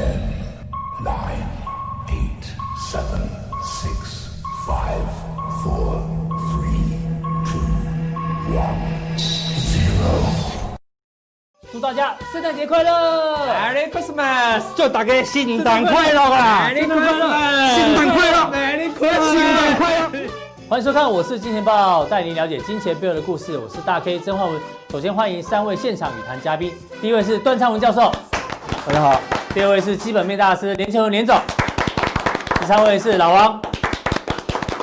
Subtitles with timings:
[0.00, 0.16] Ten,
[1.04, 1.44] nine,
[2.08, 2.44] eight,
[2.90, 3.20] seven,
[3.62, 5.04] six, five,
[5.62, 6.00] four,
[6.48, 6.96] three,
[7.44, 7.60] two,
[8.56, 8.80] one,
[9.18, 10.08] zero.
[11.70, 14.62] 祝大家圣诞节快乐 Merry Christmas！
[14.74, 17.74] 祝大家圣诞快乐啊！Merry Christmas！
[17.74, 20.10] 圣诞快乐！Merry 圣诞快乐！
[20.66, 23.58] 欢迎收看，我是金钱豹，带您了解金钱背后的故事。
[23.58, 24.58] 我是大 K 曾焕文。
[24.90, 26.72] 首先欢迎三位现场与谈嘉宾，
[27.02, 28.10] 第一位是段昌文教授，
[28.86, 29.20] 大家好。
[29.52, 31.36] 第二位是基本面大师连干文连总，
[32.60, 33.60] 第三位是老王。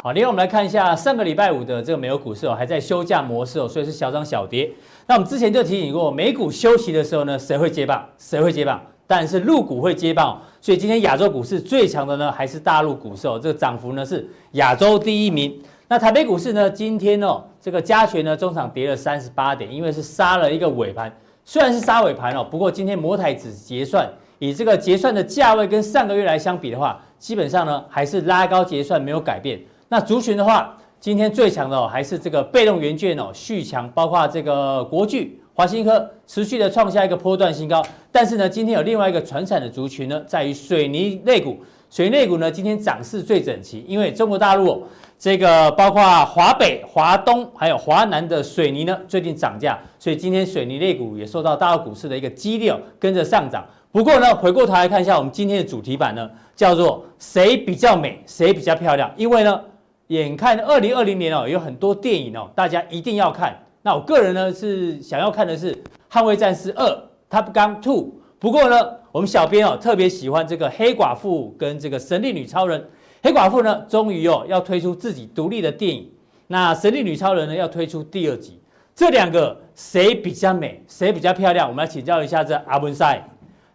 [0.04, 4.70] 好，另外我们来看一下上个礼拜五的这个美国股市哦，还在休假模式哦，所以是小涨小跌。
[5.06, 8.06] 那我们之前就提醒过，美股休息的时候呢，谁会接棒？
[8.18, 8.82] 谁会接棒？
[9.08, 10.38] 当然是陆股会接棒。
[10.60, 15.58] 所以今天亚洲股市最强的呢，还是大陆股市哦，这个涨幅呢是亚洲第一名。
[15.88, 21.10] 那台北股市呢，今天哦，这个加权呢，中场跌了三十八点，因为是杀了一个尾盘，
[21.46, 24.06] 虽然是杀尾盘哦，不过今天摩台指结算。
[24.40, 29.60] 以这个结算的价位跟上个月来相比的话，基本上呢还是拉高结算没有改变。
[29.90, 37.84] 那族群的话，今天最强的哦还是这个被动元件哦续强，包括这个国巨、华新科持续的创下一个波段新高。
[38.12, 41.58] 但是呢，今天有另外一个传产的族群呢，在于水泥类股。
[41.90, 44.86] 水泥类股呢今天涨势最整齐，因为中国大陆
[45.18, 53.66] 这个包括华北、华东还有华南的水泥呢最近涨价，所以今天水泥类股也受到大陆股市的一个激励，跟着上涨。
[53.92, 59.10] 不过呢，回过头来看一下我们今天的主题版呢，叫做谁比较美，谁比较漂亮？
[59.16, 59.60] 因为呢，
[60.08, 63.58] 眼看二零二零年哦，有很多电影哦，大家一定要看。
[63.82, 65.74] 那我个人呢是想要看的是
[66.12, 66.86] 《捍卫战士二》
[67.32, 68.12] （Top Gun Two）。
[68.40, 68.76] 不过呢，
[69.12, 72.88] 我们小编哦特别喜欢这个黑寡妇跟这个神力女超人。
[73.24, 76.08] 黑寡妇呢，终于哦要推出自己独立的电影。
[76.46, 78.62] 那神力女超人呢，要推出第二集。
[78.96, 81.68] 这两个谁比较美，谁比较漂亮？
[81.68, 83.28] 我们来请教一下这阿文赛。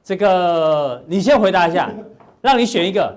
[0.02, 1.92] 这个你先回答一下，
[2.40, 3.16] 让你选一个，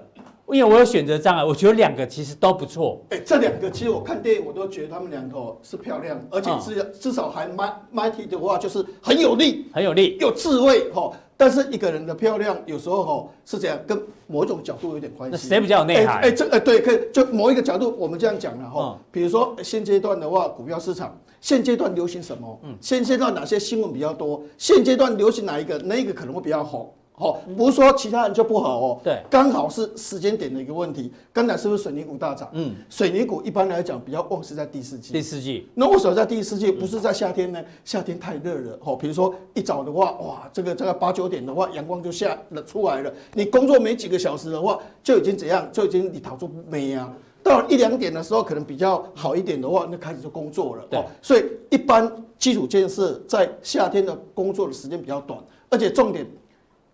[0.50, 3.02] 因为我有选择障碍，我觉得两个其实都不错。
[3.10, 7.48] 哎，这两个其实我看电影我都觉得他们两个是漂亮，而且至至少还
[7.94, 11.12] mighty 的话就是很有力，很有力，有智慧哈。
[11.38, 15.32] 但是一个人的漂亮有时候哈是这样，跟某一种角度有点关系。
[15.32, 16.22] 那谁比较有内涵？
[16.22, 19.00] 哎，这哎对，可以就某一个角度我们这样讲了哈。
[19.12, 21.18] 比如说现阶段的话，股票市场。
[21.42, 22.60] 现阶段流行什么？
[22.64, 24.42] 嗯，现阶段哪些新闻比较多？
[24.58, 25.78] 现阶段流行哪一个？
[25.78, 26.92] 哪一个可能会比较好？
[27.18, 29.00] 好，不是说其他人就不好哦。
[29.04, 31.12] 对，刚好是时间点的一个问题。
[31.32, 32.50] 刚才是不是水泥股大涨？
[32.52, 35.14] 嗯，水泥股一般来讲比较旺是在第四季。
[35.14, 35.70] 第四季。
[35.74, 36.72] 那为什么在第四季？
[36.72, 37.64] 不是在夏天呢？
[37.86, 38.78] 夏天太热了。
[38.84, 43.14] 哦，比如说一早的话，哇，这个这个八九点的话，阳光就下了出来了。
[43.34, 45.66] 你工作没几个小时的话，就已经怎样？
[45.72, 47.12] 就已经你逃出没啊？
[47.42, 50.84] 到一两点的时候，可能比较好一点的话，那开始就工作了。
[50.90, 55.40] 对，所以一般基础建设在夏天的工作的时间比较短，
[55.70, 56.26] 而且重点，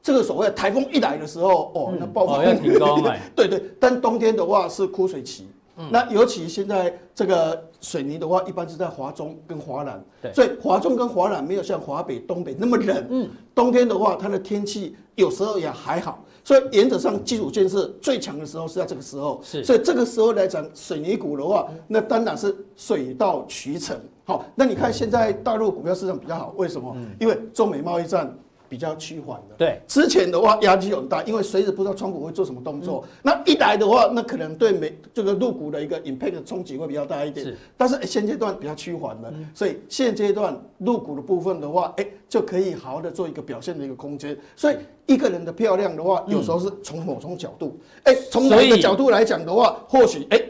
[0.04, 2.78] 这个所谓台风一来的时候，哦，那暴风雨。
[3.36, 5.48] 对对，但冬天的话是枯水期。
[5.90, 10.04] 那尤其现在这个水泥的话，一般是在华中跟华南。
[10.34, 13.06] 所以华中跟华南没有像华北、东北那么冷。
[13.10, 16.24] 嗯，冬天的话，它的天气有时候也还好。
[16.44, 19.40] 所以原则上，基础建设最强的时候是在这个时候。
[19.44, 24.00] 是，所以这个时候来讲，水泥股的话，那当然是水到渠成。
[24.24, 26.96] 好，那你看现在大陆股票市场比较好，为什么？
[27.20, 28.32] 因为中美贸易战。
[28.72, 33.04] 比较趋缓的，对，之前的话压力很大，因为随时不知道川股会做什么动作。
[33.06, 37.46] 嗯、那一来的话，那可能对美这个入股的一个 impact 冲击会比较大一点。
[37.46, 44.38] 是，但是现阶段比较趋缓了，嗯、所以现阶段入股的部分的话，哎，就可以好好的做一个表现的一个空间。
[44.56, 50.42] 所以一个人的漂亮的话，有时候是从某种角度，哎、嗯，从哪一个角度来讲的话，或许哎，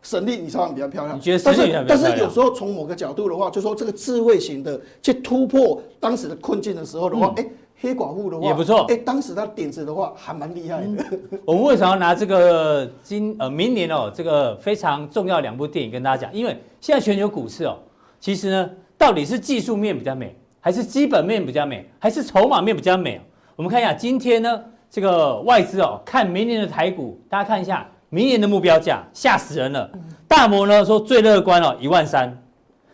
[0.00, 1.14] 神力女超人比较漂亮。
[1.14, 1.86] 你觉得神力比较漂亮？
[1.86, 7.50] 但是但是有时候从某个角度的话，就说这个智慧型的去突破当时的困境的时候的话，哎、嗯。
[7.86, 10.86] 黑寡妇的话也不错，哎，当时他点子的话还蛮厉害的。
[10.86, 16.34] 嗯、 我们为什么要拿这个今呃明年哦这个非常重要两部电影跟大家讲？
[16.34, 17.76] 因为现在全球股市哦，
[18.18, 23.20] 其实呢到底是技术面比较美，还是基本面比较美，还是筹码面比较美？
[23.54, 24.60] 我们看一下今天呢
[24.90, 29.88] 这个外资哦看明年的台股，大家看一下明年的目标价，吓死人了。
[30.26, 32.36] 大摩呢说最乐观哦一万三，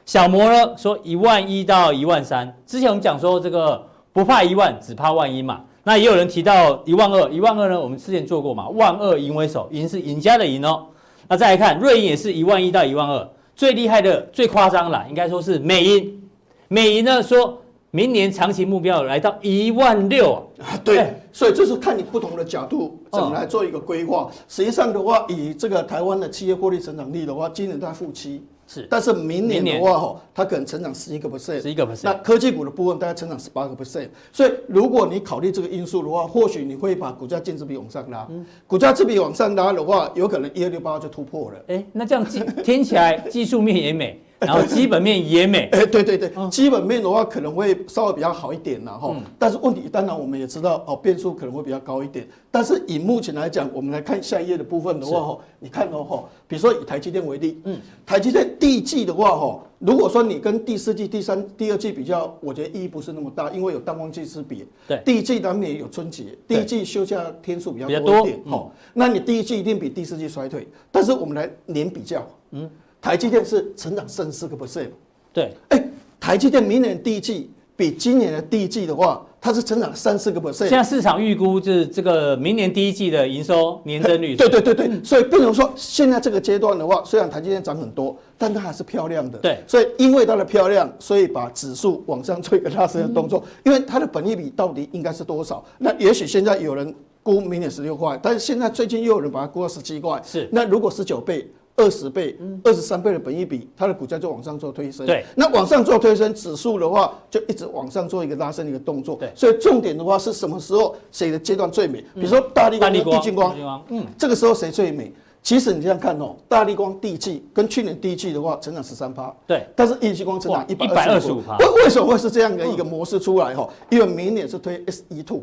[0.04, 2.54] 小摩呢说一万一到一万三。
[2.66, 3.90] 之前我们讲说这个。
[4.12, 5.62] 不怕一万，只怕万一嘛。
[5.84, 7.80] 那也有人提到一万二，一万二呢？
[7.80, 10.86] 我们之前做过嘛，万二赢为首，赢是赢家的赢哦。
[11.28, 16.22] 那再来看瑞银也是一万一到一万二，最厉害的、最夸张了，应该说是美银。
[16.68, 17.58] 美银呢说，
[17.90, 20.78] 明年长期目标来到一万六啊。
[20.84, 24.30] 对，所以这是看你不同的角度怎么来做一个规划。
[24.46, 28.44] 实际上的话，以这个台湾的企业获利成长率的话，今年在负七。
[28.66, 38.26] 是但是明年的话哈，它可能成长十一个 percent，十一个 percent 那科技股的部分大概成长十八个 percent，所以如果你考虑这个因素的话，或许你会把股价净值比往上拉。
[38.66, 41.58] 股价净比往上拉的话，有可能一二六八就突破了。
[41.68, 44.20] 哎，那这样技听起来技术面也美。
[44.46, 49.14] 然后基本面也美，哎，对对对，基本面的话可能会稍微比较好一点了哈。
[49.38, 52.26] 但是问题当然我们也知道哦，变数可能会比较高一点。
[52.50, 64.66] 但是以目前来讲，我们来看下一页的部分的话哈，你看哦哈，比如说以台积电为例，嗯，台积电第一季的话哈，如果说你跟第四季、第三、第二季比较，我觉得意义不是那么大，因为有淡旺季之别。
[64.86, 68.70] 对，第一季难免有春节，第一季休假天数比较多一点哈。
[68.92, 70.68] 那你第一季一定比第四季衰退。
[70.90, 72.68] 但是我们来年比较，嗯，
[73.02, 74.88] 台积电是成长三四个 percent。
[75.32, 75.84] 对，哎，
[76.20, 80.68] 台积电明年第一季比今年的第一季的话，它是成长三四个 percent。
[80.68, 84.36] 现在市场预估就是这个明年第一季的营收年增率。
[84.36, 89.36] 对对对对，所以不能说现在这个阶段的话，虽然台积电涨很多，但它还是漂亮的。
[89.38, 93.42] 对，所以因为它的漂亮，所以把指数往上做一个拉升的动作。
[93.64, 95.64] 因为它的本益比到底应该是多少？
[95.78, 96.94] 那也许现在有人
[97.24, 100.22] 估明年十六块，但是现在最近又有人把它估到十七块。
[100.24, 101.50] 是，那如果十九倍。
[101.76, 105.06] 二十倍、二十三倍的本益比，它的股价就往上做推升。
[105.06, 109.16] 对，那往上做推升，指数的话就一直往上做一个拉升的一个动作。
[109.16, 112.00] 对，所以重点的话是什么时候谁的阶段最美？
[112.14, 115.12] 比如说大力光、玉晶光，嗯，这个时候谁最美？
[115.42, 121.56] 其实你这样看哦，大力光第一季跟去年第一季的话成长十三趴，对，但是玉晶光成长一百二十五趴。
[121.58, 123.68] 为为什么会是这样的一个模式出来哈？
[123.90, 125.40] 因为明年是推 SE2。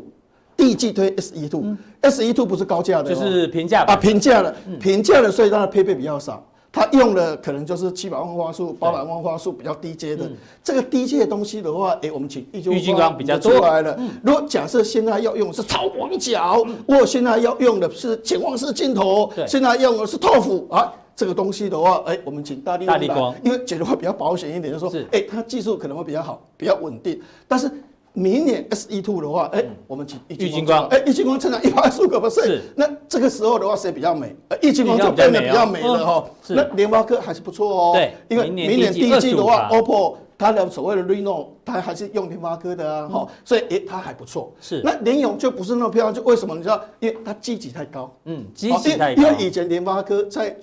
[0.60, 10.30] 第一季推 SE2，SE2 不是高价的，就是平价啊，平价的，平价的，所以它的配备比较少，它用的可能就是七百万画素、八百万画素比较低阶的。
[10.62, 13.98] 这个低阶的东西的话，哎，我们请玉晶光比较出来了。
[14.22, 24.80] 如果假设现在要用的是超广角，我现在要用的是潜望式镜头，现在用的是 ToF 啊，这个东西的话，哎，我们请大力光，因为觉得会比较保险一点，就是。
[24.80, 27.18] 说，哎，它技术可能会比较好，比较稳定，
[27.48, 27.70] 但是。
[28.12, 34.34] 明年 SE two 的话，哎，我们玉晶光，哎，玉晶光成长一百二十五个 percent，那这个时候的话，谁比较美？
[34.48, 36.24] 呃，玉晶光就变得比较美了哈。
[36.48, 44.52] 那联发科还是不错哦，对，因为明年第一季的话，OPPO 它的所谓的 Reno，它还是用联发科的啊，哈，所以哎，它还不错。
[44.60, 46.56] 是，那联咏就不是那么漂亮，就为什么？
[46.56, 48.12] 你知道，因为它基级太高。
[48.24, 49.22] 嗯，基期太高。
[49.22, 50.56] 因为以前联发科在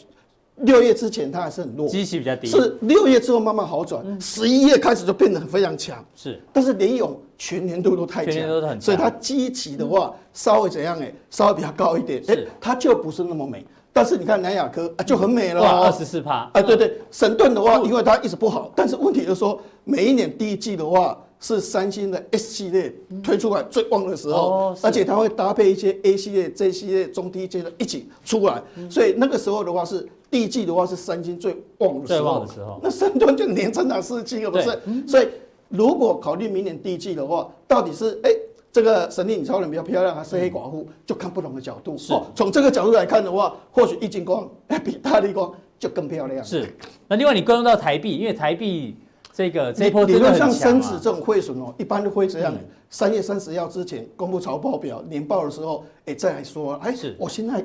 [0.57, 2.47] 六月之前它还是很弱，基期比较低。
[2.47, 6.03] 是六月之后慢慢好转，十一月开始就变得非常强。
[6.15, 7.17] 是，但是联咏。
[7.39, 13.63] 全年度都太强，所以它基期的话稍微怎样哎，稍微比较高一点，哎，它就不是那么美。
[13.93, 16.49] 但是你看南亚科啊，就很美了，二十四趴。
[16.51, 16.99] 啊，对对。
[17.11, 22.91] 神盾的话，因为它一直不好，但是问题就是说，每一年第一季的话是三星的 S 系列
[23.23, 35.27] 推出来最旺的时候，而且它会搭配一些 A 系列、J 系列、中低阶的一起出来，所以那个时候的话是第一季的话是三星最旺的时候，那神盾就年增长四十七个不是，所以。
[35.69, 38.39] 如果考虑明年第一季的话，到底是哎、欸、
[38.71, 41.97] 这个神力女超人比较漂亮，还是黑寡妇，就看不同的角度。
[41.97, 44.49] 是，从这个角度来看的话，或许玉晶光
[44.81, 46.41] 比大力光就更漂亮。
[46.41, 46.73] 是。
[47.05, 48.95] 那另外你关注到台币，因为台币
[49.33, 52.55] 这个这一波理论上升值这种汇损哦，一般都会这样。
[52.89, 57.61] 三月三十号之前公布财报表年报的时候，哎、欸、再来说，哎，我现在。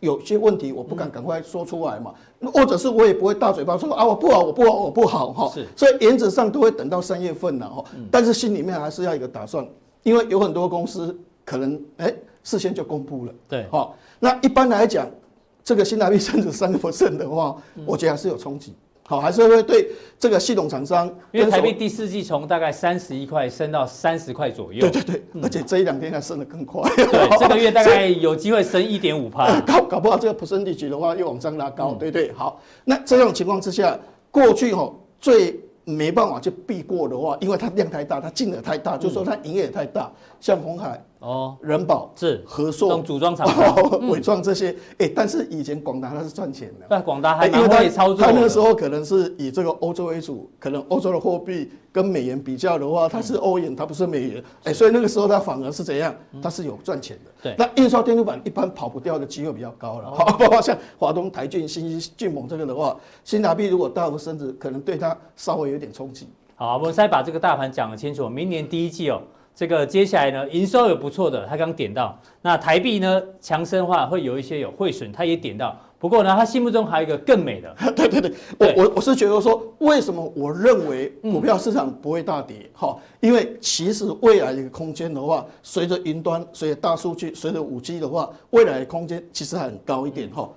[0.00, 2.12] 有些问题我不敢赶快说出来嘛，
[2.52, 5.50] 或者是我也不会大嘴巴说啊，我不好，我不好，我不好哈。
[5.54, 7.84] 是，所以原则上都会等到三月份了哈。
[8.10, 9.66] 但是心里面还是要一个打算，
[10.02, 12.12] 因为有很多公司可能哎
[12.42, 13.32] 事先就公布了。
[13.48, 15.08] 对，好，那一般来讲，
[15.62, 18.74] 这个新台币升值三个 percent 的话，我觉得还是有冲击。
[19.10, 19.88] 好，还是会对
[20.20, 24.82] 这个系统厂商，因为台币第四季从大概三十一块升到三十块左右。
[24.82, 26.88] 对对对，而且这一两天还升得更快。
[26.94, 27.04] 对，
[27.36, 29.60] 这个月大概有机会升一点五帕。
[29.62, 31.94] 搞搞不好这个 percentage 的话又往上拉高。
[31.94, 33.98] 对对，好，那这种情况之下，
[34.30, 34.88] 过去哈
[35.18, 41.02] 最没办法去避过的话，因为它量太大，它金额太大，就是说它营业也太大，像红海。
[41.20, 43.46] 哦，人保是和硕组装厂、
[44.08, 48.16] 纬创这些，哎，但是以前广达它是赚钱的，但广达还蛮会操作。
[48.24, 56.14] 它那个时候可能是以这个欧洲为主，可能欧洲的货币跟美元比较的话，它是欧元，它不是美元，哎，所以那个时候它反而是怎样？
[56.42, 57.30] 它是有赚钱的。
[57.42, 66.26] 对，那印刷电路板一般跑不掉的机会比较高了，好， 包括像华东、台郡、新骏猛这个的话，新台币如果大幅升值，可能对它稍微有点冲击。
[66.54, 69.20] 好，我们再把这个大盘讲得清楚，明年第一季哦。
[69.54, 72.18] 这个接下来呢，营收有不错的，他刚点到。
[72.42, 75.76] 那台币呢强升的话，会有一些有汇损，他也点到。
[75.98, 77.74] 不过呢，他心目中还有一个更美的。
[77.94, 82.70] 对 对对，对我我我是觉得说，为什么我认为股票市场不会大跌？
[82.72, 90.48] 哈、嗯，因为其实未来的一个空间的话，随着云端、随着大数据、随着五 G 的话，未来的空间其实还很高一点哈。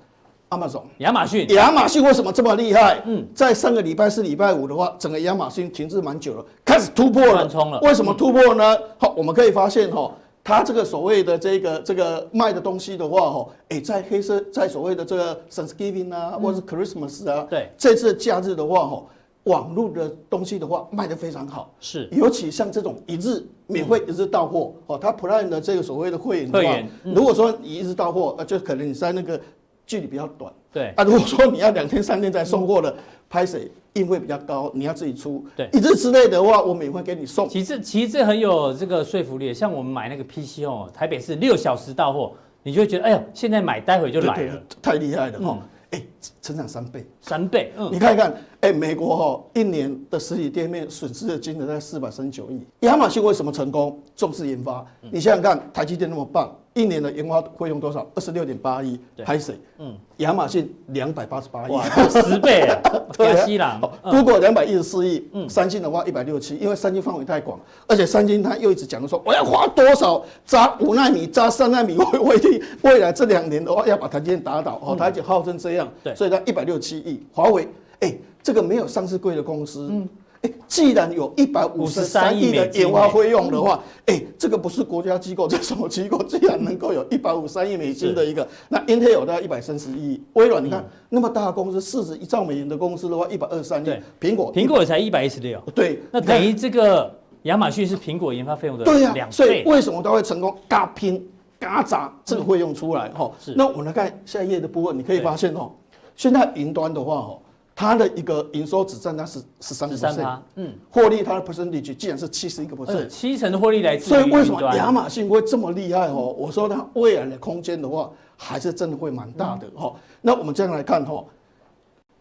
[0.58, 0.84] Amazon。
[1.00, 3.02] 亚马逊，亚马逊为什么这么厉害？
[3.06, 3.14] 嗯。
[3.20, 7.80] 嗯，在上个礼拜四、礼拜五的话，整个亚马逊停滞蛮久了，开始突破了，冲了。
[7.82, 8.78] 为什么突破呢？
[8.98, 10.12] 好，我们可以发现哈，
[10.44, 17.70] 它这个所谓的这个这个卖的东西的话，哈，哎，在黑色，在所谓的这个 Thanksgiving 啊，或者是 Christmas 啊，对。
[17.78, 19.04] 这次假日的话，哈，
[19.44, 22.10] 网络的东西的话卖得非常好，是。
[22.12, 29.40] 尤其像这种一日免费一日到货，哦，它 Prime 的这个所谓的会员的话如果说你一日到货，呃，就可能你在那个
[29.86, 30.52] 距离比较短。
[30.72, 32.96] 对，啊，如果说你要两天三天才送货的，
[33.30, 35.46] 拍水运费比较高，你要自己出。
[35.56, 37.48] 对一日之内的话，我免费给你送。
[37.48, 39.54] 其实其实这很有这个说服力。
[39.54, 45.58] 像我们买那个 PC 哦，台北是六小时到货，你就会觉得哎呦，现在买待会就来了，太厉害了哈！
[45.62, 46.02] 嗯哎、
[46.42, 47.72] 成长三倍，三倍。
[47.78, 52.66] 嗯，你看一看，哎、美国哈一年的实体店面损失的金额在四百三十九亿。
[52.80, 54.02] 亚马逊为什么成功？
[54.16, 54.84] 重视研发。
[55.04, 58.06] 嗯你想想看，台积电那么棒，一年的研发费用多少？
[58.16, 59.00] 二十六点八亿。
[59.16, 59.56] 对拍谁？
[59.78, 61.72] 嗯，亚马逊两百八十八亿。
[61.72, 62.80] 哇，十倍啊！
[63.16, 77.24] 对啊加西郎哦嗯 Google 两百一十四亿，嗯三星的话一百六七，因为三星范围太广，而且三星它又一直讲说我要花多少扎五纳米、扎三纳米我我定，未来这两年的话要把台积电打倒，哦，它已经号称这样，嗯对所以它一百六七亿。
[77.32, 77.68] 华为，
[78.00, 80.10] 哎，这个没有上市贵的公司，嗯。
[80.44, 86.22] 哎，既然有一百五十三亿的研发费用的话，哎，这个不是国家机构，这是什么机构？
[86.24, 97.10] 既然能够有一百五十三亿美金的一个，那 Intel 大概一百三十亿，微软你看、嗯、那么大的公司，市值一兆美元的公司的话，一百二十三亿，苹果苹果也才一百一十六，对，那等于这个
[97.44, 99.64] 亚马逊是苹果研发费用的对呀、两啊，所以。
[99.66, 100.54] 为什么它会成功？
[100.68, 101.26] 嘎拼
[101.58, 105.72] 嘎砸这个费用出来哈、是那我们来看下一页的部分，你可以发现哦，
[106.18, 107.40] 现在云端的话哦。
[107.76, 116.36] 它的一个营收只占它十十三个 percent，嗯，获利它的 percentage 竟然是七十一个 percent，七成的获利来自于所以为什么亚马逊会这么厉害哦？
[116.38, 119.94] 我说它未来的空间的话，还是真的会蛮大的哈。
[120.22, 121.24] 那我们这样来看哈，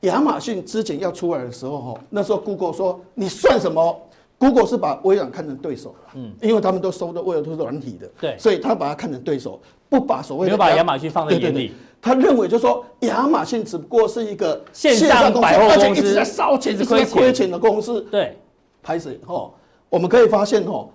[0.00, 4.00] 亚马逊之前要出来的时候哈，那时候 Google 说你算什么
[4.38, 11.52] ？Google 是把微软看成对手，嗯，因为他们都收的微软都是软体的，对，所以他把它看成对手，不把所谓的没有把亚马逊放在眼里。
[11.52, 18.02] 对对对他认为就是说，亚马逊只不过是一个线上百货公司，而且一直在烧钱、一直在亏钱的公司。
[18.10, 18.36] 对，
[18.82, 19.20] 拍谁？
[19.26, 19.52] 哦，
[19.88, 20.88] 我们可以发现哦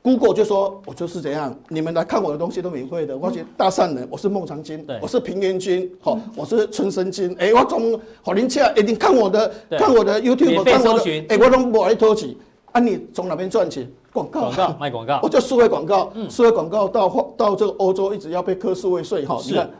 [0.00, 3.14] ，Google 就说，我就是这样，你们来看我的东西都免费的。
[3.14, 7.36] 我是大善人，我是孟尝君，我是平原君，好，我是春生君。
[7.38, 12.34] 哎，我从好林恰，哎，你看我的，看我的 YouTube，看我的，哎，我都不爱偷钱。
[12.72, 13.86] 啊，你从哪边赚钱？
[14.14, 19.70] 广告，广告卖广告，我就数位广告，数位广告到到这个欧洲一直要被课数位税，哈，你看。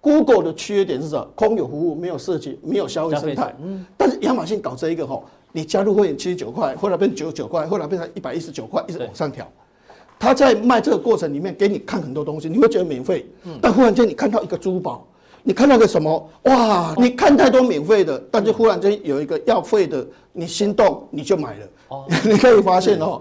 [0.00, 1.28] Google 的缺点是什么？
[1.34, 3.54] 空有服务，没有设计，没有消费生态。
[3.62, 9.46] 嗯，但是亚马逊搞这一个吼，你加入会员七十九块，后来变九十九块，后来变成一百一十九块，一直往上调。
[10.18, 13.26] 他在卖这个过程里面给你看很多东西，你会觉得免费，
[13.60, 15.06] 但忽然间你看到一个珠宝，
[15.42, 16.30] 你看到个什么？
[16.44, 16.94] 哇！
[16.96, 21.66] 你看太多免费的，但是忽然间有一个要费的，你心动你就买了。
[21.88, 23.20] 哦， 你可以发现哦，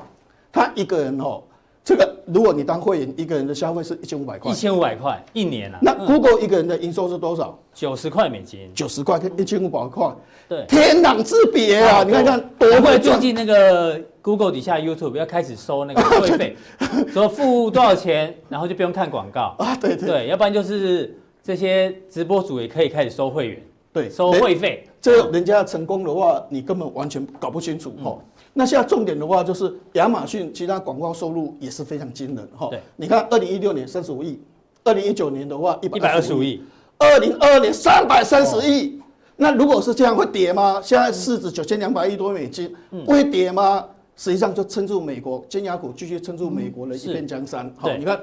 [0.51, 1.41] 他一个人哦。
[1.89, 5.79] 这个，如果你当会员，一个人的消费是一千五百块，一千五百块一年啊。
[5.81, 7.58] 那 Google 一个人的营收是多少？
[7.74, 10.15] 九十块美金，九十块跟一千五百块，
[10.48, 12.03] 对，天壤之别啊！
[12.03, 16.55] 你看看，多会最近那个 Google 底下 YouTube 要开始收那个 会费，
[17.12, 19.55] 说付多少钱，然后就不用看广告。
[19.58, 20.08] 啊，对对。
[20.08, 24.86] 对，要不然就是这些直播主也可以开始收会员，对，收会费。
[25.01, 28.15] 这人家成功的话，你根本完全搞不清楚哈。
[28.53, 32.67] 那现在重点的话，就是亚马逊其他广告收入也是非常惊人哈。
[32.69, 34.39] 对，你看二零一六年三十五亿，
[34.83, 36.61] 二零一九年的话一百二十五亿，
[36.97, 38.99] 二零二二年三百三十亿。
[39.37, 40.81] 那如果是这样，会跌吗？
[40.83, 42.75] 现在市值九千两百亿多美金，
[43.07, 43.85] 会跌吗？
[44.17, 47.73] 实际上就撑住美国尖牙股继续撑住美国的一片江山。
[47.77, 48.19] 好，你看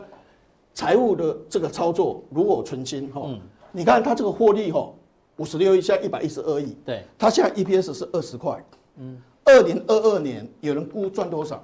[0.74, 3.30] 财务的这个操作炉火纯青哈。
[3.72, 4.92] 你看它这个获利哈，
[5.36, 6.76] 五十六亿，现在一百一十二亿。
[6.84, 8.62] 对，它现在 EPS 是二十块。
[8.98, 9.16] 嗯。
[9.46, 11.62] 二零二二年有人估赚多少？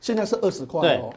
[0.00, 1.12] 现在是二十块哦。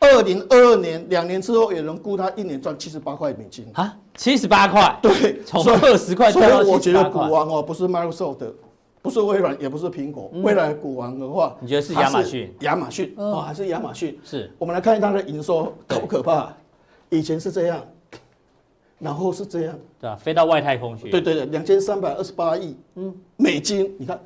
[0.00, 4.98] 二零二二年两年之后，有人估他一年赚七十八块美金啊，七十八块。
[5.00, 6.32] 对，从二十块。
[6.32, 8.52] 所以我觉得股王哦，不是 Microsoft，
[9.02, 10.30] 不是微软，也不是苹果。
[10.42, 12.54] 未来股王的话，你觉得是亚马逊？
[12.60, 14.18] 亚马逊哦，还是亚马逊？
[14.24, 14.50] 是。
[14.58, 16.52] 我们来看一下它的营收，可不可怕？
[17.08, 17.80] 以前是这样，
[18.98, 21.08] 然后是这样，对啊，飞到外太空去。
[21.08, 24.18] 对对对，两千三百二十八亿嗯美金，你看。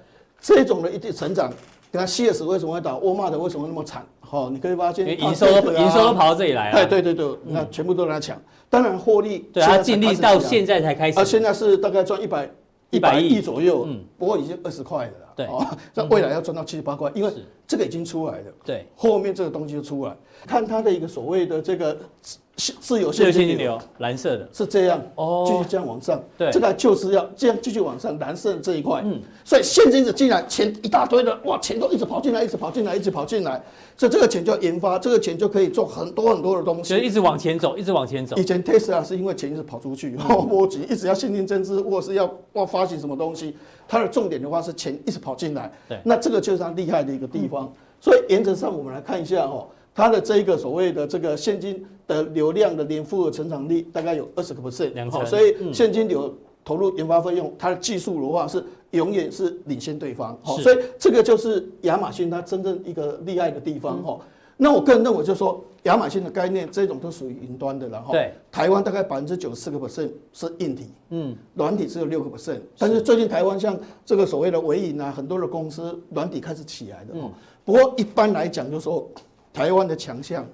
[0.45, 1.51] 这种的一定成长，
[1.91, 4.05] 你看 CS 为什么会倒，沃尔玛的为什么那么惨？
[4.21, 6.81] 好，你可以发现营收营收都跑到这里来了。
[6.81, 8.37] 哎，对对对，那全部都来抢。
[8.69, 11.19] 当然获利，对啊，净利到现在才开始。
[11.19, 12.51] 啊，现在是大概赚一百
[12.91, 15.33] 一百亿左右，嗯，不过已经二十块了啦。
[15.37, 15.47] 对。
[15.47, 17.45] 哦，在未来要赚到七十八块，因为是。
[17.67, 20.15] 这个已经出来了，对，后面这个东西就出来，
[20.47, 22.39] 看它的一个所谓的这个自
[22.79, 25.47] 自由自由现金流蓝色的，是这样，哦。
[25.49, 26.51] 继续这样往上，对。
[26.53, 29.19] 这个就是要这样继续往上，蓝色这一块，嗯。
[29.47, 33.65] 所以现金流进来，钱一大堆的，哇，钱都一直跑进来，一直跑进来，一直跑进来，
[33.97, 36.91] 所以这个钱就要研发，这个钱就可以做很多很多的东西。
[36.91, 38.37] 就是一直往前走，一直往前走。
[38.37, 45.99] 以，前 Tesla 是因为钱一直跑出去，然后 波及一直要现金增资，或者是要要发行什么东西，它的重点的话是钱一直跑进来，对。
[46.05, 47.73] 那这个就是它厉害的一个地方。
[48.01, 55.25] 所以原则上我们来看一下哦，它的这一个所谓的这个现金的流量的年复合成长率大概有二十个 percent，两成。
[55.25, 55.73] 所以嗯。
[55.73, 64.03] 现金流投入研发费用，它的技术的话是永远是领先对方，好，所以这个就是亚马逊它真正一个厉害的地方。
[64.03, 64.19] 哈。
[64.57, 68.13] 那我个人认为就是说，亚马逊的概念这种都属于云端的了哈。
[68.13, 72.61] 对，台湾大概百分之九十四个 percent 是硬体，嗯，软体只有六个 percent。
[72.79, 77.31] 但是最近台湾像这个所谓的微影啊，很多的公司软体开始起来的哦。
[77.65, 79.11] 不过一般来讲，就是说
[79.53, 80.47] 台湾的强项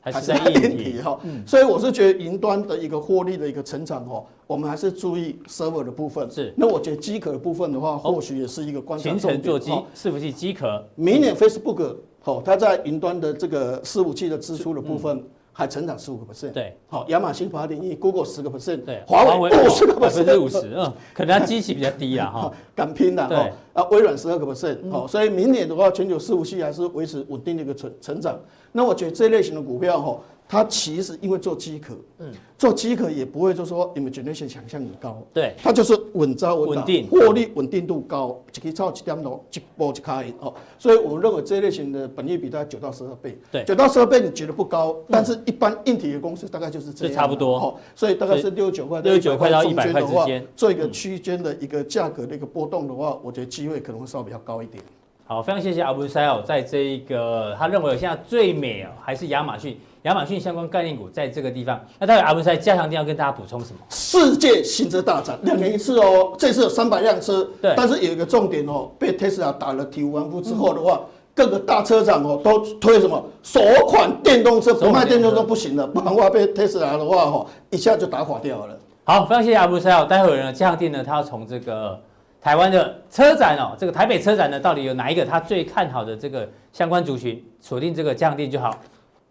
[0.00, 1.18] 还是在硬体，哈。
[1.46, 6.30] 所以我是觉得云端的一个获利的一个成长哦，我们还是注意 server 的部分。
[6.30, 9.42] 是那我觉得机壳的部分的话，或许也是一个观察形重点。
[9.42, 11.96] 成座机哦伺服器机壳，明年 Facebook
[12.26, 16.50] 好，它在云端的这个伺服器的支出的部分还成长十五个 percent。
[16.50, 23.50] 对，好，亚马逊八点一，Google 十个 percent，对，华为五十个百分之 percent，五十，嗯，可能它机器比较低啊，哈， 敢拼的对哈。
[23.76, 28.40] 啊，微软十二个 percent，好，所以明年的话，全球伺服器还是维持稳定的一个成成长。
[28.72, 30.18] 那我觉得这类型的股票哈，
[30.48, 40.52] 它其实因为做机壳，嗯，做机壳也不会就说 imagination 想象很高，对，它就是稳扎稳打，稳定获利稳定度高，一个超一点六，一波一开哦。
[40.78, 47.74] 所以我们认为这类型的本益比大概九到十二倍，对九到十二倍你觉得不高，但是一般硬体的公司大概就是这样，就差不多哦。
[47.94, 54.82] 所以大概是六十九块，六十九块到一百块的话之间做一个区间的一个价格的一个波动的话，我觉得机会可能会稍微比较高一点。
[55.26, 61.80] 好，非常谢谢阿布塞哦，在这一个他认为现在最美哦，还是亚马逊，亚马逊相关概念股在这个地方。
[61.98, 63.80] 那待会阿布塞加强定要跟大家补充什么？
[63.88, 71.00] 世界新车大展，两年一次哦，这次有三百辆车，对但是有一个重点哦，被 Tesla 打了体无完肤之后的话，
[71.34, 78.78] 各个大车厂哦都推什么首款电动车，不卖电动车不行了，不然的话被 Tesla 的话哦一下就打垮掉了。
[79.02, 80.06] 好，非常谢谢阿布塞哦。
[80.08, 81.98] 待会儿呢，加强定呢，他要从这个
[82.40, 88.70] 台湾的车展哦，这个台北车展呢，到底有哪一个他最看好的这个相关族群，锁定这个加强定就好。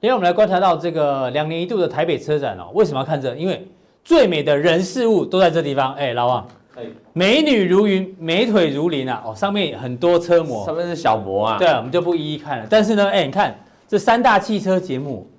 [0.02, 3.34] 因为，我们来观察到这个两年一度的台北车展哦，为什么要看这？
[3.36, 3.66] 因为
[4.04, 5.96] 最美的人事物都在这地方。
[5.96, 6.48] 哎，老王，
[7.14, 9.24] 美女如云，美腿如林啊！
[9.26, 12.68] 哦，上面很多车模，上面是小模啊，对，我们就不一一看了。
[12.70, 15.35] 但是呢，哎，你看这三大汽车节目，对，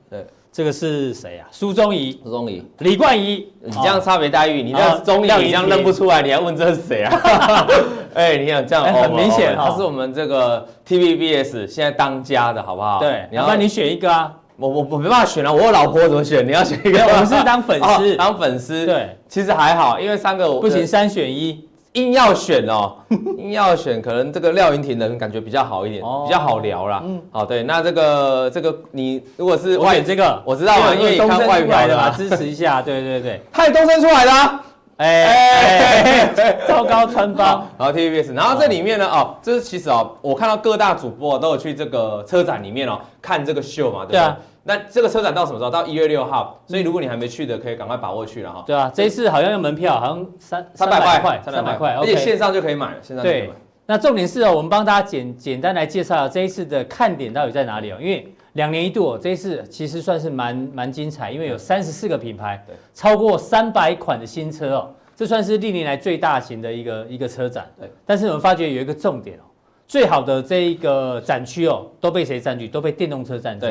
[0.57, 1.47] 这个是谁啊？
[1.51, 7.13] 苏宗仪、苏宗仪，李冠仪，你这样差别待遇，你这样中立你这样认不出来，你还问这是谁啊？
[8.15, 13.01] 哎，你看这样哎很明显他是我们这个 TVBS 现在当家的好不好？
[13.01, 14.33] 对，你要要不然你选一个啊。
[14.59, 16.47] 我我我没办法选啊，我有老婆怎么选？
[16.47, 18.87] 你要选一个，我们是当粉丝哦当粉丝。
[18.87, 21.66] 对，其实还好，因为三个我不行，三选一。
[21.97, 22.95] 硬要选哦，
[23.37, 27.03] 硬要选，可能这个廖云婷的人感觉比较好一点，哦比较好聊啦。
[27.05, 32.81] 嗯，好，对，那这个这个你如果是我选这个，我知道嘛，因为你东升看外出来的嘛， 支持一下。
[32.83, 34.63] 对对对，他也东升出来的啊。
[34.99, 36.33] 哎，
[36.67, 37.67] 糟糕穿帮。
[37.79, 44.19] 然后 TVBS，然后这里面呢，哦，这是其实哦，我看到各大主播都有去这个车展里面哦看这个秀嘛，对不对？
[44.19, 44.37] 对啊
[44.69, 45.71] 那这个车展到什么时候？
[45.71, 48.65] 到一月六号，所以如果你还没去的，可以赶快把握去了哈。
[48.67, 51.95] 对啊，这一次好像用门票，好像三三百块，三百块。
[51.95, 53.55] 而且线上就可以买了，线上就可以对买。，
[53.87, 57.97] 那重点是哦，我们帮大家简简单来介绍这一次的看点到底在哪里哦。
[58.01, 67.71] 因为两年一度哦，这一次其实算是蛮蛮精彩，因为有三十四个品牌对，超过三百款的新车哦，这算是历年来最大型的一个一个车展。
[67.79, 69.47] 对，但是我们发觉有一个重点哦，
[69.87, 72.67] 最好的这一个展区哦，都被谁占据？
[72.67, 73.67] 都被电动车占据。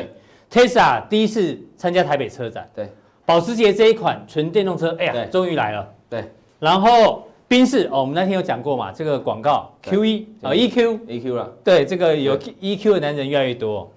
[0.50, 2.68] 对，Tesla 第一次参加台北车展。
[2.74, 2.88] 对，
[3.24, 5.88] 保时捷这一款纯电动车，哎呀对，终于来了。
[6.08, 6.24] 对。
[6.58, 13.90] 然后宾士哦，我们那天有讲过嘛，这个广告 Q 一啊 EQ，，EQ 了，对这个有 EQ 的男人越来越多，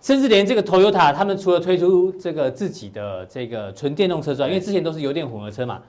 [0.00, 5.80] 甚至连这个 Toyota 他们除了推出这个自己的这个纯电动车之外，因为之前都是油电混合车嘛，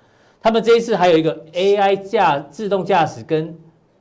[0.41, 3.55] 他们这一次还有一个 AI 驾自动驾驶跟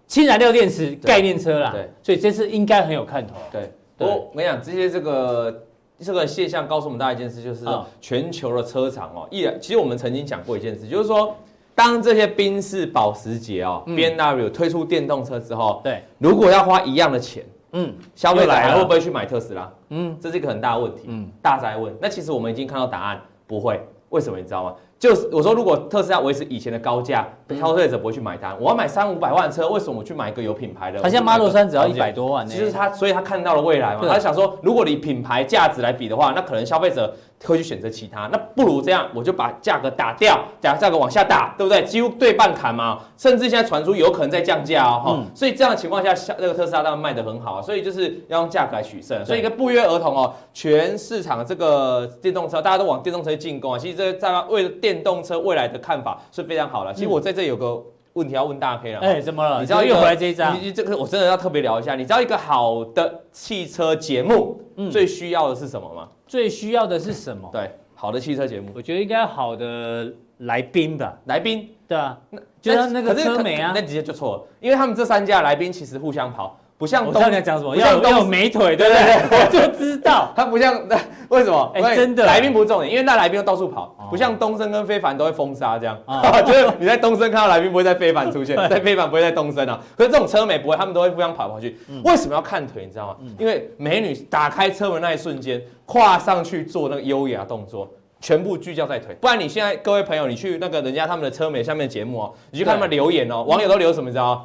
[0.07, 3.35] 氢燃料电池概念车啦，对，所以这次应该很有看头。
[3.51, 3.73] 对。
[3.99, 4.07] 对。
[4.07, 5.65] 我我跟你讲，这些这个
[5.99, 11.35] 这个现象告诉我们大家一件事，就是嗯全球的车厂哦，依然其实我们曾经讲过一件事，就是说，
[11.75, 19.73] 当这些宾士、保时捷哦、嗯 B N W 推出电动车之后，对，如果要花一样的钱，嗯，消费者会不会去买特斯拉？
[19.91, 21.03] 嗯，这是一个很大的问题。
[21.07, 21.95] 嗯嗯，大灾问。
[22.01, 23.81] 那其实我们已经看到答案，不会。
[24.11, 24.75] 为什么你知道吗？
[25.05, 27.29] 就是我说，如果特斯拉维持以前的高价，
[27.61, 28.57] 消费者不会去买单。
[28.59, 30.99] 我要买三五百万车，为什么我去买一个有品牌的？
[30.99, 34.01] 他现在 Model 三只要一百多万，其实他，所以他看到了未来嘛。
[34.09, 38.29] 他想说，如果你品牌价值来比的话，那可能消费者会去选择其他。
[38.33, 41.83] 那不如这样，我就把价格打掉，把价格往下打，对不对？
[41.85, 43.01] 几乎对半砍嘛。
[43.17, 45.05] 甚至现在传出有可能在降价哦。
[45.09, 45.27] 嗯。
[45.35, 47.61] 所以这样的情况下，那个特斯拉当然卖得很好。
[47.61, 49.25] 所以就是要用价格来取胜。
[49.25, 53.79] 所以一个不约而同哦，全市场这个电动车大家都往电动车进攻啊。
[53.79, 56.93] 其实这个在为了电动车未来的看法是非常好的。
[56.95, 57.83] 其实我在这有个
[58.15, 59.01] 问题要问大 K 了。
[59.01, 59.61] 哎，怎么了？
[59.61, 60.59] 你知道又回来这一张？
[60.61, 61.95] 你这个我真的要特别聊一下。
[61.95, 66.09] 你知道一个好的汽车节目最需要的是什么吗？
[66.27, 67.49] 最需要的是什么？
[67.53, 71.17] 对，好的汽车节目，我觉得应该好的来宾吧。
[71.27, 73.73] 来宾，对啊，那就是那个车美啊。
[73.75, 76.59] 那直接就错了，因为他们这三家来宾其实互相跑。
[76.77, 77.77] 不像东，你要讲什么？
[77.77, 79.15] 要要有美腿，对不对？
[79.39, 81.73] 我就知道，他不像那为什么？
[81.75, 85.97] 哎，真的，来宾不是重点，因为那来宾要到处跑，不像东升跟非凡都会封杀这样。
[86.45, 89.81] 就是你在东升看到来宾，不会在非凡出现， 在非凡不会在东升啊。
[89.97, 91.79] 可是这种车美不会，他们都会互相跑跑去。
[92.05, 92.85] 为什么要看腿？
[92.85, 93.17] 你知道吗？
[93.39, 97.89] 因为美女打开车门那一瞬间，跨上去做那个优雅动作，
[98.21, 99.15] 全部聚焦在腿。
[99.21, 104.11] 不然你现在各位朋友，你去那个人家他们的车美下面节目哦，你去看他们留言哦，网友都留什么？
[104.11, 104.43] 你知道吗？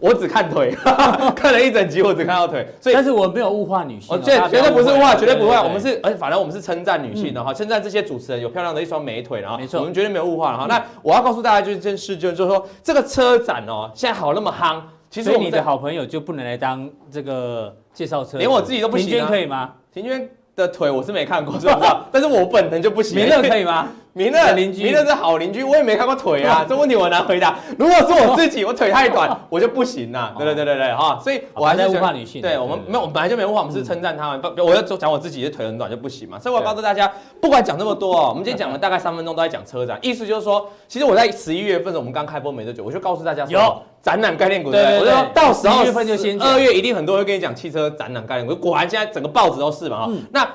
[0.00, 0.76] 我只看腿，
[1.36, 10.66] 看了一整集，我只看到腿，所以但是我没有物化女性，哦，绝绝对不是物化，绝对不会，我们是，而且反正我们是称赞女性的哈，称赞这些主持人有漂亮的一双美腿，然后没错，我们绝对没有物化了哈。
[10.66, 19.72] 那我要告诉大家就是这件事，就是说这个车展哦，现在好那么夯，其实你的好朋友就不能来当这个介绍车，连我自己都不行，婷娟可以吗？
[19.92, 21.54] 婷娟的腿我是没看过，
[22.10, 23.88] 但是我本人就不行，明乐可以吗？
[24.16, 27.58] 明乐邻居，明乐是好邻居，我也没看过腿啊， 这问题我很难回答。
[27.78, 30.34] 如果说我自己，我腿太短， 我就不行了。
[30.38, 32.40] 对对对对对，哈，所以我还是物化女性。
[32.40, 34.40] 对我们没有，我本来就没物化，我们是称赞他们。
[34.40, 36.38] 不，我要讲我自己的腿很短就不行嘛。
[36.38, 50.12] 所以我告诉大家，不管讲那么多哦，我们今天讲了大概三分钟都在讲车展，意思就是说，其实我在十一月份我们刚开播没多久，我就告诉大家有展览概念股，对对对，我就说到十二月份就先，二月一定很多人会跟你讲汽车展览概念股，果然现在整个报纸都是嘛哈。
[50.32, 50.48] 那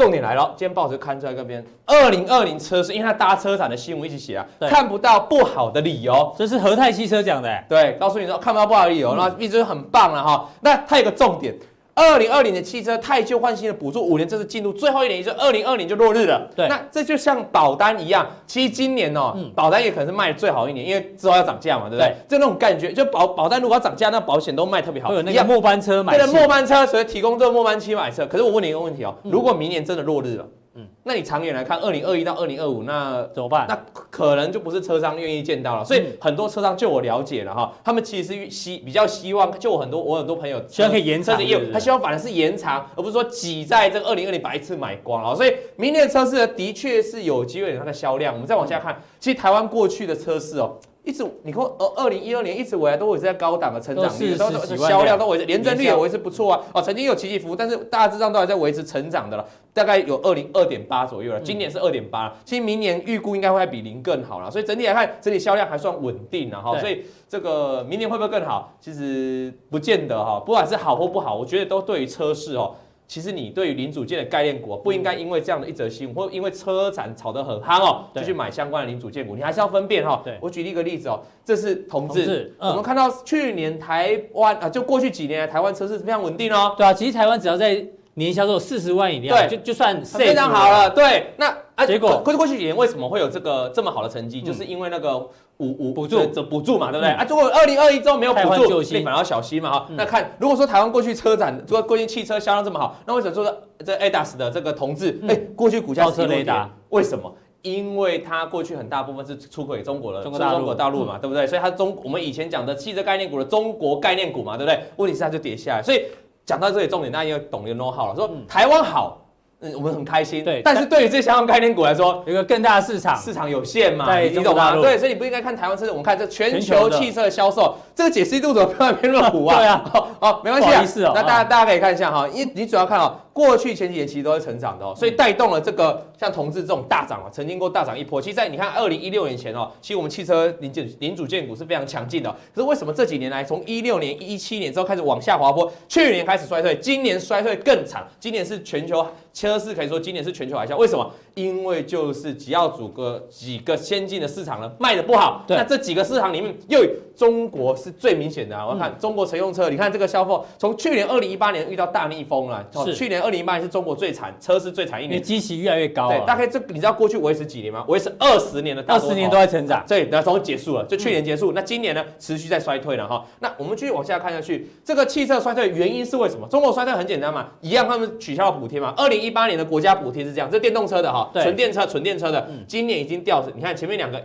[0.00, 10.48] 重点来了，今天报纸刊出来这边，二零二零车是，因为他搭车展的新闻一起写啊，看不到不好的理由，这是和泰汽车讲的，对，告诉你说看不到不好的理由，那一直很棒了哈。
[10.62, 11.54] 那它有个重点。
[12.00, 16.48] 二零二零的汽车太旧换新的补助五年，这是进入最后一年，也就是二零二零就落日了。
[16.56, 22.14] 对，那这就像保单一样，其实今年哦，嗯、保单也可能是卖的最好一年，因为之后要涨价嘛，对不对？
[22.28, 25.10] 对就那种感觉，就保保单如果要涨价，那保险都卖特别好。
[25.22, 28.26] 那个末班车买，对的末班车，所以提供这个末班期买车。
[28.26, 30.46] 可是我问你一个问题哦，如果明年真的落日了？
[30.74, 33.66] 嗯，那你长远来看，二零二一到二零二五，那怎么办？
[33.68, 35.84] 那可能就不是车商愿意见到了。
[35.84, 45.34] 所以很多车商，就我了解了哈，他们其实是希比较希望，就我很多我很多朋友希望可以延长的业务，他希望反而是延长，而不是说挤在这个二零二零把一次买光了。
[45.34, 48.32] 所以明年的车市的确是有机会有它的销量。
[48.32, 50.76] 我们再往下看，其实台湾过去的车市哦。
[51.02, 56.60] 一直，你看，呃，二零一二年一直以来都维持在高档的成长率，都销量都维持，年增率也维持不错啊。
[56.74, 61.40] 哦，曾经有起起伏伏，但是大致上都还在维持成长的了，大概有二零二点八左右了。
[61.40, 64.50] 今年是二点八，其实明年预估应该会比零更好了。
[64.50, 66.78] 所以整体来看，整体销量还算稳定了哈。
[66.78, 68.74] 所以这个明年会不会更好？
[68.78, 72.74] 其实不见得哈，不管是好或不好，我觉得都对于车市哦。
[73.10, 80.22] 其实你对于零组件的概念股不应该因为这样的一则新闻，或因为车展炒得很夯哦，就去买相关的零组件股，你还是要分辨哈。
[80.40, 86.72] 我举例一个例子哦，这是同志，我们看到去年台湾啊，就过去几年台湾车市非常稳定哦。
[86.78, 90.88] 对啊，其实台湾只要在年销售四十万以内，对，就就算非常好了。
[90.90, 94.40] 对，那啊，结果过去过去几年为什么会有这个这么好的成绩？
[94.40, 95.28] 就是因为那个。
[95.60, 97.12] 补补补助这补助嘛，对不对？
[97.12, 99.86] 啊，如果二零二一之后没有补助，你反而要小心嘛哈。
[99.90, 103.44] 那看，如果说台湾过去车展，如果过去汽车销量这么好，那为什么说
[103.84, 106.70] 这 ADAS 的这个同志，哎，过去股价是雷达？
[106.88, 107.30] 为什么？
[107.60, 111.46] 因为它过去很大部分是出口给中国的，中国大陆，中国大陆嘛，对不对？
[111.46, 114.82] 所以它中我们以前讲的汽车概念股的中国概念股嘛，对不对？
[114.96, 116.04] 问题是它就跌下来，所以
[116.46, 119.19] 讲到这里重点，大家应该懂得 know how 了，说台湾好。
[119.62, 120.42] 嗯，我们很开心。
[120.42, 124.74] 对，但是对于这些相关概念股来说，有一个更大的市场，市场有限嘛，你懂吗？
[124.76, 129.56] 对，所以你不应该看台湾车，我们看这全球汽车的销售，这个解析度怎么 偏偏那么糊啊？
[129.56, 129.84] 对啊，
[130.20, 131.12] 好，没关系啊。
[131.14, 138.20] 那大家大家可以看一下哈，因为你主要看哦，过去前几年其实都是成长的哦，所以带动了这个像同志这种大涨啊，曾经过大涨一波。
[138.20, 142.30] 其实，在你看二零一六年前哦，其实我们汽车零件零组件股是非常强劲的。
[142.54, 150.76] 可是为什么这几年来，从一六年、一七年之后开始往下滑坡，去年开始衰退，今年衰退更惨，今年是全球车车市可以说今年是全球海啸。
[150.76, 151.10] 为什么？
[151.34, 155.44] 因为就是只要组个几个先进的市场呢，卖的不好。
[155.46, 156.84] 对那这几个市场里面，又
[157.16, 158.66] 中国是最明显的啊。
[158.66, 162.66] 我看中国乘用车，你看这个销售，从去年二零一八年遇到大逆风了。
[162.84, 165.12] 是去年二零一八年是中国最惨，车市最惨一年。
[165.12, 167.84] 因为基期越来越高对，大啊，概这你知道过去维持几年吗？
[167.88, 169.84] 维持二十年的二十年都在成长。
[169.86, 171.52] 对，然后结束了，就去年结束。
[171.52, 173.24] 那今年呢，持续在衰退了哈。
[173.40, 176.46] 那我们继续往下看下去，这个汽车衰退的原因是为什么？
[176.48, 178.94] 中国衰退很简单嘛，一样他们取消了补贴嘛。
[178.96, 184.20] 二零一八年的国家补贴是这样，这电动车的哈，对纯电车、纯电车的，今年已经掉，你看前面两个。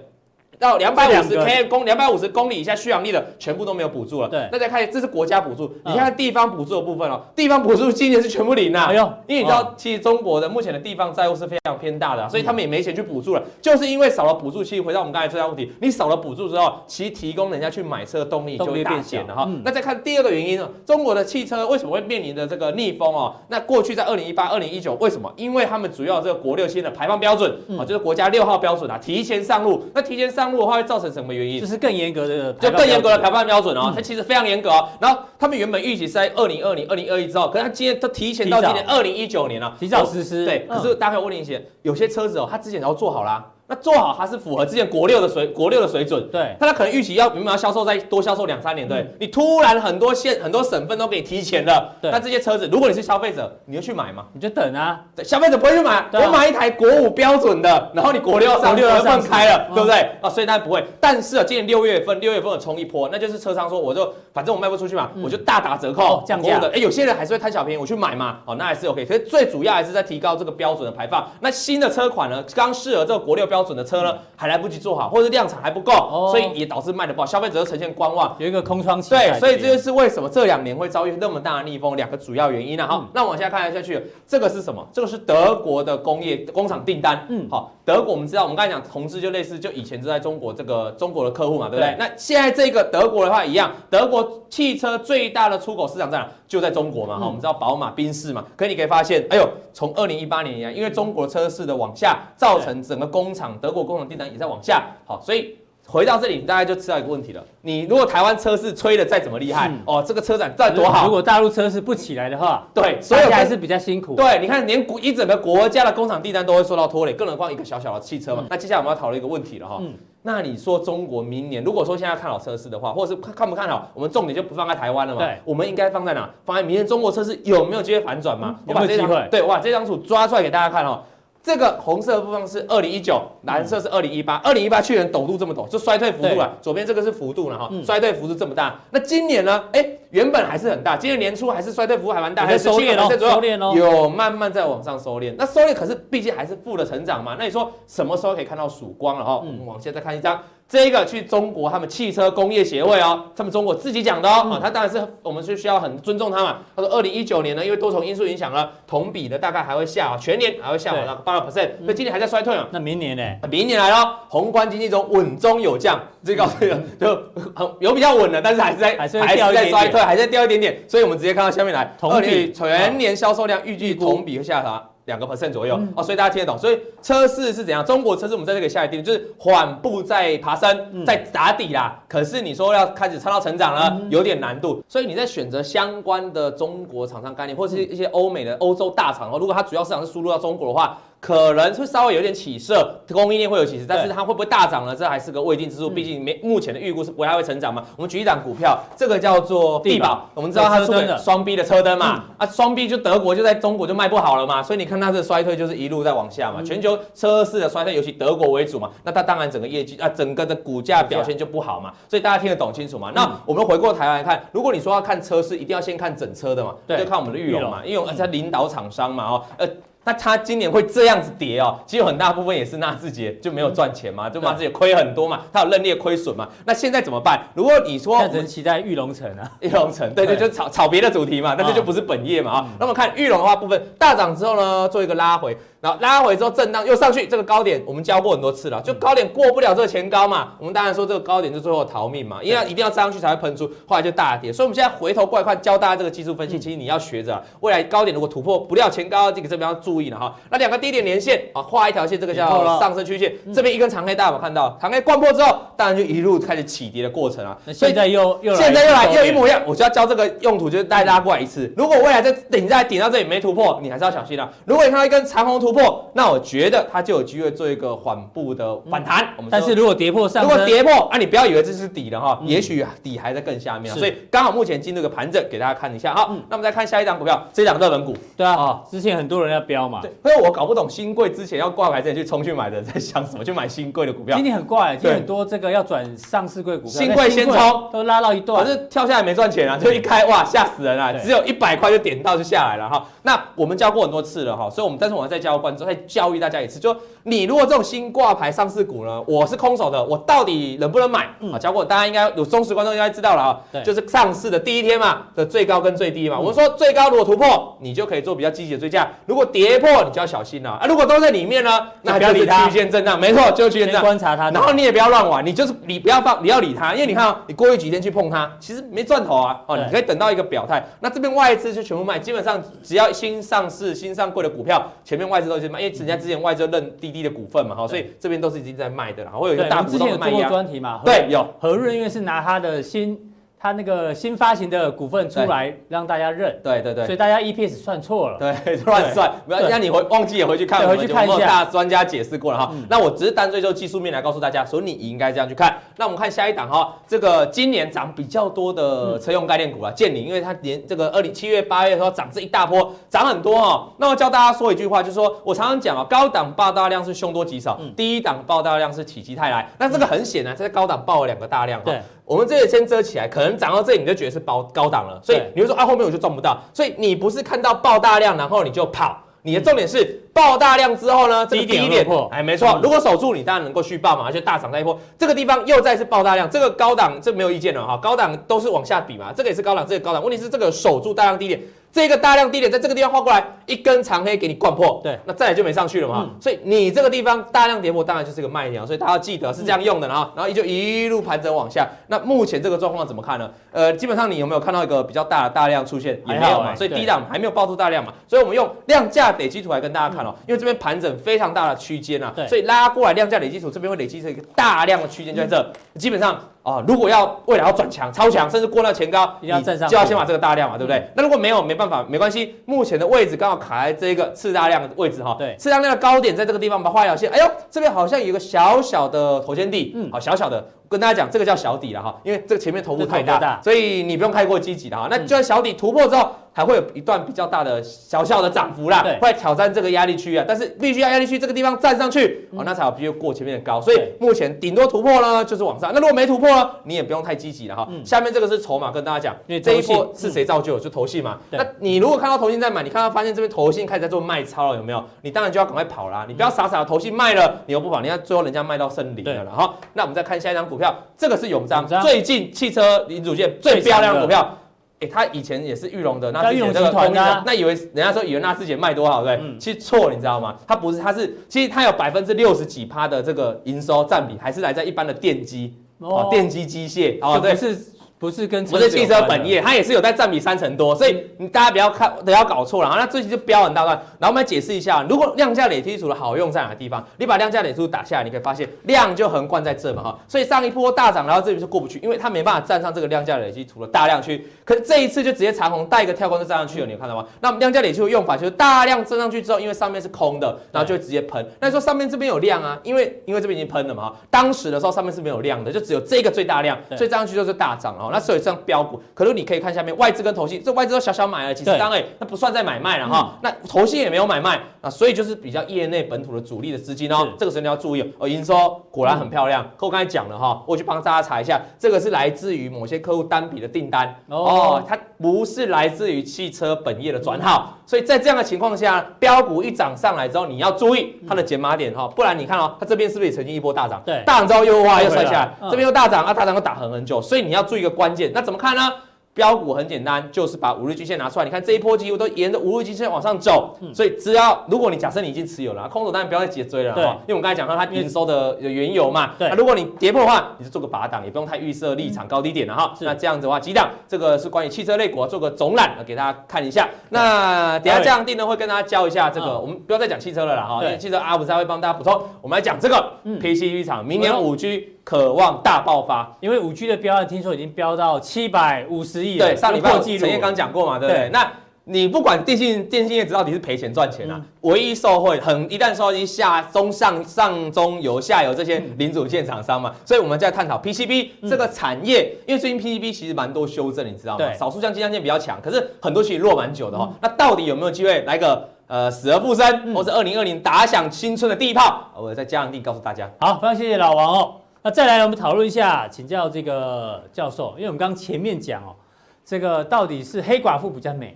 [0.59, 4.29] 到两这百五十 k 公两百五十公里以下续航力的全部都没有补助了。
[4.29, 8.87] 对那再看，这是国家补助，嗯你看地方补助的部分哦，地方补助今年是全部零呐。
[8.89, 14.63] 哎呦因为你知道哦，其实中国的目前的地方债务是非常偏大的啊，所以他们也没钱去补助了，就是因为少了补助。
[14.63, 19.61] 其实回到我们刚才最大问题，你少了补助之后，其实提供人家去买车的动力就会变小减了哈嗯。
[19.63, 23.35] 那再看第二个原因呢，中国的汽车为什么会面临的这个逆风哦？
[23.49, 25.31] 那过去在二零一八、二零一九，为什么？
[25.35, 29.83] 因为他们主要这个国六新的排放标准啊，就是国家六号标准啊，提前上路。
[29.93, 31.59] 那提前上路的话，会造成什么原因？
[31.59, 34.89] 就是更严格的，就更严格的排放放标准哦，它其实非常严格哦。
[34.99, 43.45] 然后他们原本预期是在二零二零、二零二一之后，可是他今天都提前到今年二零一九年了，提早实施对，嗯可是大家可以问你一些，有些车子哦，它之前都做好啦。
[43.67, 54.25] 那做好它是符合之前国六的水国六的水准，对但它可能预期要明明要销售再多销售两三年，对，你突然很多县很多省份都给你提前了，对那这些车子如果你是消费者，你就去买嘛？
[54.33, 59.95] 你就等啊，对，消费者不会去买，啊我买一台国五标准的，然后你国六要上国六要上开了，嗯对不对？
[60.21, 60.83] 啊，所以当然不会。
[60.99, 66.69] 但是啊，今年六月份，六月份有冲一波，那就是车商说，我就反正我卖不出去嘛，我就大打折扣哦，降价的。
[66.69, 69.03] 哎，有些人还是会贪小便宜，我去买嘛，哦，那还是 OK。
[69.05, 71.27] 可是最主要还是在提高这个标准的排放。
[71.39, 78.35] 那新的车款呢，刚适合这个国六标准的车呢，还来不及做好，或者是量产还不够，哦所以也导致卖的不好，消费者呈现观望。
[78.39, 82.87] 有一个空窗期对，所以这就是为什么这两年会遭遇那么大的逆风，两个主要原因啊。
[82.87, 84.87] 好，嗯那往下看下去，这个是什么？
[84.91, 87.25] 这个是德国的工业工厂订单。
[87.29, 91.91] 嗯好，德国我们知道，我们刚才讲同志就类似，就以前就在中国这个中国的客户嘛，对不对？
[91.91, 96.27] 对那现在这个德国的话一样，德国汽车最大的出口市场在哪？
[96.47, 97.19] 就在中国嘛。
[97.19, 98.43] 哈，我们知道宝马、宾士嘛。
[98.57, 104.83] 可你可以发现，哎呦，从二零一八年以来，因为中国车市的往下，造成整个工厂德国工厂订单也在往下。
[105.05, 105.55] 好，所以。
[105.87, 107.43] 回到这里，你大概就知道一个问题了。
[107.61, 114.15] 你如果台湾车市吹的再怎么厉害，嗯哦，这个车展再多好，如果大陆车市不起来的话，对，所有跟大家还是比较辛苦。
[114.15, 118.41] 对，你看，连国一整个国家的工厂订单都会受到拖累，更何况一个小小的汽车嘛。
[118.41, 119.77] 嗯那接下来我们要讨论一个问题了哈。
[119.79, 119.93] 嗯
[120.27, 125.19] 那你说中国明年，如果说现在看好车市的话，或者是看看不看好，我们重点就不放在台湾了嘛。
[125.19, 126.27] 对我们应该放在哪？
[126.43, 128.55] 放在明年中国车市有没有机会反转嘛？
[128.61, 131.03] 嗯我把这张有没有机会对，我把这张图抓出来给大家看哦。
[131.45, 134.37] 这个红色的部分是二零一九，蓝色是二零一八。
[134.37, 136.57] 二零一八去年陡度这么陡，就衰退幅度了。
[136.59, 138.79] 左边这个是幅度了哈，嗯衰退幅度这么大。
[138.89, 139.63] 那今年呢？
[139.71, 145.35] 哎，原本还是很大，今年年初还是衰退幅度还蛮大，还是收敛哦17%左右收敛哦有慢慢在往上收敛。
[145.37, 147.35] 那收敛可是毕竟还是负的成长嘛。
[147.37, 149.41] 那你说什么时候可以看到曙光了哈？
[149.43, 150.41] 嗯我们往下再看一张。
[150.67, 156.57] 这个去中国，他们汽车工业协会哦，他们中国自己讲的哦，啊，他当然是我们是需要很尊重他嘛。
[156.75, 162.67] 他说，二零一九年呢，因为多重因素影响了，同比的大概还会下滑，全年还会下滑到八个 percent，所以今年还在衰退嘛。
[162.71, 163.23] 那明年呢？
[163.47, 167.15] 明年来了，宏观经济中稳中有降，这个这个就
[167.53, 174.83] 很有比较稳了，但是还是在还是在衰退，还在掉一点点，所以我们直接看到下面来，同比全年销售量预计同比会下滑。
[175.05, 176.57] 两个 percent 左右、哦，所以大家听得懂。
[176.57, 177.85] 所以车市是怎样？
[177.85, 182.03] 中国车市我们在这个下一定就是缓步在爬升，在打底啦。
[182.07, 184.83] 可是你说要开始超到成长了，有点难度。
[184.87, 190.97] 所以你在选择相关的中国厂商概念，或者是一些欧美的欧洲大厂哦，如果它主要市场是输入到中国的话。
[191.25, 194.95] 可能会稍微有点起色，供应链会有起色，但是它会不会大涨呢？
[194.95, 195.89] 这还是个未定之数。
[195.89, 197.83] 毕竟没目前的预估是不太会成长嘛。
[197.95, 206.61] 我们举一档股票，这个叫做地保，我们知道它出的双 B 的车灯嘛，啊，双 B 就德国就在中国就卖不好了嘛，所以你看它的衰退就是一路在往下嘛。
[206.61, 211.91] 全球车市的衰退，尤其德国为主嘛，那它当然整个业绩啊，整个的股价表现就不好嘛。
[212.07, 213.11] 所以大家听得懂清楚嘛？
[213.15, 219.67] 那我们回过台来看，如果你说要看车市，一定要先看整车的嘛，就看我们的裕隆嘛，因为它领导厂商嘛，哦，呃。
[220.05, 226.47] 那它今年会这样子跌哦，其实有很大部分也是纳智捷就没有赚钱嘛，就纳智捷亏很多嘛，它有认列亏损嘛。
[226.63, 227.41] 那现在怎么办？
[227.55, 232.67] 如果你说那只能期待玉龙城啊，玉龙城，对对，就炒炒别的主题嘛，但是就不是本业嘛啊。
[232.79, 244.53] 那么看玉龙的话部分大涨之后呢，做一个拉回，然后拉回之后震荡又上去，这个高点我们教过很多次了，就高点过不了这个前高嘛，我们当然说这个高点就最后逃命嘛，因为一定要上去才会喷出，后来就大跌。
[244.53, 250.35] 所以我们现在回头过来看教大家这个技术分析，其实你要学着未来高点如果突破不了前高，这个这边要注意了哈。
[250.51, 250.75] 那两个。
[250.85, 253.33] 低点连线啊，画一条线，这个叫上升曲线。
[253.53, 254.77] 这边一根长黑，大家有没有看到？
[254.79, 257.57] 长黑灌破之后，当然就一路开始起跌的过程啊。
[257.65, 261.73] 那现在又又现在又来又一模一样，我就要教这个用途，就是带大家过来一次。
[261.77, 264.53] 如果未来这顶在顶到这里没突破，你还是要小心了、啊。
[264.65, 269.27] 如果你看到一根长红突破，那我觉得它就有机会做一个缓步的反弹。
[269.37, 273.97] 我们但是如果跌破上，如果跌破啊，你不要以为这是底了哈，也许底还在更下面啊。
[273.97, 276.15] 所以刚好目前进入个盘整，给大家看一下。
[276.15, 278.15] 好，那我们再看下一档股票，这档热门股。
[278.37, 279.99] 对啊，之前很多人要标嘛。
[280.01, 284.35] 对，所以我搞不懂新贵之前要挂牌之前去冲去买的人在想什么，去买新贵的股票。
[284.35, 293.05] 今天很怪，今天很多这个要转上市贵股票，新贵先冲都拉到一段，可是跳下来没赚钱啊，就一开哇吓死人啊，只有一百块就点到就下来了哈。
[293.23, 301.57] 那我们教过很多次了哈，所以我们但是我要再教观众，再教育大家一次，就你如果这种新挂牌上市股呢，我是空手的，我到底能不能买啊？
[301.59, 306.39] 教过大家应该有忠实观众应该知道了啊，就是上市的第一天嘛的最高跟最低嘛。
[306.39, 310.85] 我们说最高如果突破，你就可以做比较积极的追价；如果跌破，你就要小心了啊。
[310.87, 314.03] 如果都在里面呢，那就是区间震荡，没错，就是区间震荡。
[314.03, 319.61] 观察它，然后你也不要乱玩，你就是你不要放，你要理它，因为你看你过去几天去碰它，其实没赚头啊。
[319.67, 320.83] 哦，你可以等到一个表态。
[320.99, 329.31] 那这边外资就全部卖，基本上只要新上市、新上柜的股票，前面外资都是卖，因为人家之前外资认滴滴的股份嘛，哈，所以这边都是已经在卖的了。
[329.31, 330.49] 会有一个大股东的卖压。
[330.49, 333.31] 专题嘛，对，有何润因为是拿他的新。
[333.59, 342.71] 他那个新发行的股份出来让大家认，对对对，所以大家 EPS 算错了，对， 乱算，不要让你回忘记也回去看，回去看一下，大专家解释过了哈。
[342.89, 345.75] 那我只是单纯就技术面来告诉大家，所以你应该这样去看。
[345.97, 353.89] 那我们看下一档哈，这个今年涨比较多的车用概念股啊，建宁，因为它连这个二零七月八月的时候涨这一大波，涨很多哈。
[353.97, 359.67] 那我教大家说一句话，就是说我常常讲啊，高档爆大量是凶多吉少，低档爆大量是否极泰来。
[359.79, 361.91] 那这个很显然，在高档爆了两个大量哈。
[362.25, 381.61] 我们这里先遮起来，可能涨到这里你就觉得是高高档了，所以你会说啊，后面我就赚不到，所以你不是看到爆大量然后你就跑，你的重点是爆大量之后呢，这个低点，哎，没错，如果守住你当然能够续报嘛，而且大涨再一波，这个地方又再次爆大量，这个高档这没有意见了哈，高档都是往下比嘛，这个也是高档，这个高档，问题是这个守住大量低点。
[381.95, 386.27] 这个大量低点在这个地方画过来，一根长黑给你灌破，对，那再来就没上去了嘛。
[386.27, 388.85] 嗯、所以你这个地方大量跌破，当然就是个卖点。
[388.85, 391.87] 所以大家要记得是这样用的，然后然后就一路盘整往下。
[392.07, 393.49] 那目前这个状况怎么看呢？
[393.71, 396.21] 呃，基本上你有没有看到一个比较大的大量出现？
[396.27, 396.71] 也没有嘛。
[396.71, 398.13] 欸、所以低档还没有爆出大量嘛。
[398.27, 406.37] 所以我们用量价累积图来跟大家看哦，因为这边盘整非常大的区间啊，所以拉过来量价累积图这边会累积成一个大量的区间，就在这，嗯、基本上。
[406.65, 411.07] 啊，如果要未来要转强、超强，甚至过那前高，你就要先把这个大量嘛，对不对？
[411.15, 412.55] 那如果没有，没办法，没关系。
[412.65, 417.29] 目前的位置刚好卡在这个次大量的位置哈，对，次大量的高点在这个地方，把它画一条线。
[417.29, 420.65] 哎呦，这边好像有一个小小的头肩底，嗯，好，小小的。
[420.87, 425.07] 跟大家讲，这个叫小底了哈，因为这个前面头部太大，大所以你不用太过积极的哈。
[425.09, 430.45] 那就算小底突破之后，还会有一段比较大的小小的涨幅啦，对会挑战这个压力区啊。
[430.47, 433.81] 但是必须要压力区这个地方站上去，哦，那才有机会过前面的高。
[433.81, 435.91] 所以目前顶多突破呢，就是往上。
[435.93, 437.85] 那如果没突破呢，你也不用太积极了哈。
[438.05, 440.79] 下面这个是筹码，跟大家讲，因为这一波是谁造就的？
[440.79, 441.37] 就投信嘛。
[441.49, 445.03] 那你如果看到投信在买，你看到发现这边投信开始在做卖超了，有没有？
[445.23, 446.23] 你当然就要赶快跑啦。
[446.25, 449.73] 你不要傻傻的投信卖了，你又不跑，你看最后人家卖到胜利了了哈。
[449.91, 454.57] 那我们再看下一张股票，这个是永彰最近汽车零组件最漂亮的股票，
[454.99, 459.57] 哎，他以前也是玉龙的，那玉龙集团的，那以为人家说以为纳智捷卖多好，对不对？
[459.59, 460.55] 其实错，你知道吗？
[460.67, 467.77] 他不是，他是其实他有百分之六十几趴的这个营收占比，还是来在一般的电机哦，电机机械哦，对是。
[468.17, 472.95] 不是跟不是汽车本业，它也是有在占比三成多，所以你大家不要看，不要搞错了啊！
[472.97, 477.05] 那最近就飙很大段，然后我们来解释一下，如果量价累积图的好用在哪个地方？
[477.17, 487.25] 你把量价累积图打下来，你可以发现量就横贯在这嘛哈，所以上一波大涨，然后这里就过不去，因为它没办法站上这个量价累积图的大量区，可是这一次就直接长虹带一个跳空就站上去了，你有看到吗？
[487.41, 491.45] 那么量价累积图用法就是大量站上去之后，因为上面是空的，然后就会直接喷。
[491.59, 498.04] 那说上面这边有量啊，因为因为这边已经喷了嘛哈，当时的时候上面是没有量的，就只有这个最大量，所以站上去就是大涨了。
[498.11, 499.01] 那所以这样标股。
[499.13, 503.37] 可是你可以看下面外资跟投信，这外资都小小买了几十张哎，那不算在买卖了哈。
[503.41, 507.29] 那投信也没有买卖啊，所以就是比较业内本土的主力的资金哦。
[507.37, 508.27] 这个时候你要注意哦。
[508.27, 517.77] 营收果然很漂亮，可我刚才讲了哈，我去帮大家查一下，这个是来自于某些客户单笔的订单哦，它不是来自于汽车本业的转号。
[517.85, 524.01] 所以在这样的情况下，标股一涨上来之后，你要注意它的减码点哈，不然你看哦，它这边是不是也曾经一波大涨？
[524.05, 528.91] 对，大涨之后又哇又摔下来，这边又大涨啊，大涨又打横很久，所以你要注意一个关键，那怎么看呢？
[529.35, 531.45] 标股很简单，就是把五日均线拿出来。
[531.45, 539.31] 你看这一波几乎都沿着五日均线往上走，所以只要如果你假设你已经持有了，空手当然不要再急着追了，对，因为我们刚才讲到它营收的原由嘛。
[539.37, 542.93] 对，那如果你跌破的话，你就做个拔档，也不用太预设立场高低点了哈。
[543.01, 546.87] 那这样子的话，几档这个是关于汽车类股，做个总览给大家看一下。
[547.09, 552.13] 那等下这样定呢，会跟大家教一下这个，我们不要再讲汽车了啦哈，因为汽车阿普才会帮大家补充。
[552.41, 554.94] 我们来讲这个 PCB 厂，明年五 G。
[555.05, 556.29] 渴望大爆发。
[556.41, 559.97] 因为五 G 的标案听说已经飙到七百五十亿了，对，上礼拜。
[560.01, 561.23] 陈彦刚讲过嘛，对不对？
[561.23, 561.49] 对那
[561.87, 574.51] 你不管电信电信业者到底是赔钱赚钱啊，嗯、唯一受惠很一旦受一下中上上中游下游这些零组件厂商嘛，嗯、所以我们在探讨 PCB 这个产业，嗯、因为最近 PCB 其实蛮多修正，你知道吗？
[574.53, 582.09] 少数像金像电比较强，可是很多其实落蛮久的哈、那到底有没有机会来个呃死而复生，嗯、或是二零二零打响新春的第一炮？
[582.17, 583.29] 我在嘉阳地告诉大家。
[583.39, 584.55] 好，非常谢谢老王哦。
[584.85, 588.95] 那再来，我们讨论一下，请教这个教授，因为我们刚刚前面讲哦，
[589.43, 591.35] 这个到底是黑寡妇比较美？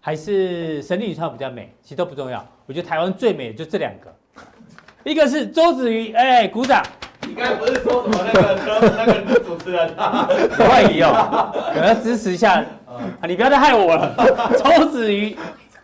[0.00, 2.42] 还是神力女超比较美，其实都不重要。
[2.64, 4.10] 我觉得台湾最美的就这两个，
[5.04, 6.82] 一个是周子瑜，哎、欸，鼓掌。
[7.28, 10.26] 你刚才不是说什么那个那个主持人啊？
[10.60, 13.26] 外移哦，我要支持一下啊！
[13.28, 14.16] 你不要再害我了。
[14.56, 15.36] 周子瑜，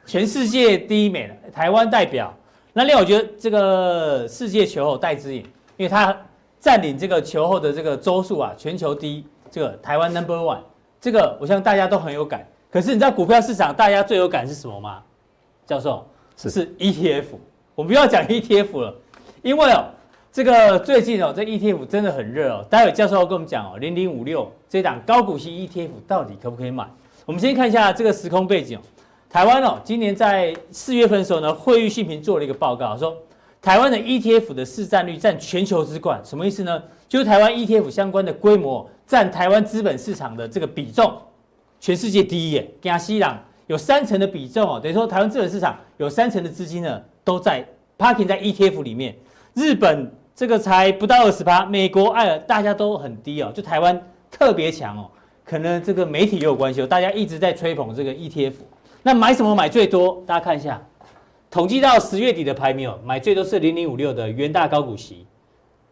[0.06, 2.34] 全世界第一美了，台湾代表。
[2.72, 5.42] 那另外我觉得这个世界球后戴资颖，
[5.76, 6.16] 因为他
[6.62, 10.60] 占领这个球后的这个周数啊，全球第一，这个台湾 number one，
[11.00, 12.46] 这个我相信大家都很有感。
[12.70, 15.02] 可是你知道股票市场大家最有感是什么吗？
[15.66, 16.06] 教授
[16.36, 17.24] 是是 ETF，
[17.74, 18.94] 我们不要讲 ETF 了，
[19.42, 19.86] 因为哦，
[20.30, 22.64] 这个最近哦，这 ETF 真的很热哦。
[22.70, 26.88] 待会教授要跟我们讲哦，零零五六这档高股息 ETF 到底可不可以买？
[27.26, 28.80] 我们先看一下这个时空背景哦。
[29.28, 33.16] 台湾哦，今年在四月份的时候呢，惠誉信评做了一个报告，说
[33.62, 36.82] 台湾的 ETF 的市占率占全球之冠，什么意思呢？
[37.08, 41.16] 就是台湾 ETF 相关的规模占台湾资本市场的这个比重。
[41.78, 47.64] 全世界第一耶，亚西朗有三成的比重哦，等于说台湾资本市场有三成的资金呢都在
[47.96, 49.14] parking 在 ETF 里面。
[49.54, 55.08] 日本这个才不到二十趴，美国、爱尔大家都很低哦，就台湾特别强哦。
[55.44, 58.54] 可能这个媒体也有关系哦，大家一直在吹捧这个 ETF。
[59.04, 60.20] 那买什么买最多？
[60.26, 60.80] 大家看一下，
[61.52, 65.26] 统计到十月底的排名哦，买最多是零零五六的元大高股息。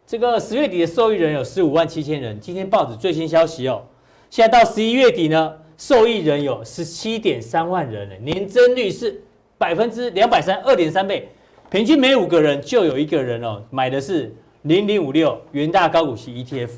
[0.07, 2.41] 这个十月底的受益人有十五万七千人。
[2.41, 3.83] 今天报纸最新消息哦，
[4.31, 5.55] 现在到十一月底呢。
[5.77, 9.23] 受益人有十七点三万人，年增率是
[9.57, 11.27] 百分之两百三二点三倍，
[11.71, 16.69] 平均每五个人就有一个人哦买的是零零五六元大高股息 ETF，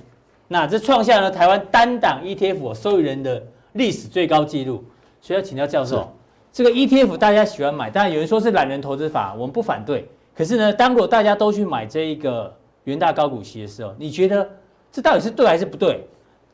[0.46, 4.84] 那这创下了台湾单档 ETF 受益人的历史最高纪录。
[5.20, 6.16] 所以要请教教授，
[6.52, 10.06] 这个 ETF 大家喜欢买，当然有人说是懒人投资法，我们不反对。
[10.36, 14.46] 可是呢，当如果大家都去买这一个元大高股息的时候，你觉得
[14.90, 16.06] 这到底是对还是不对？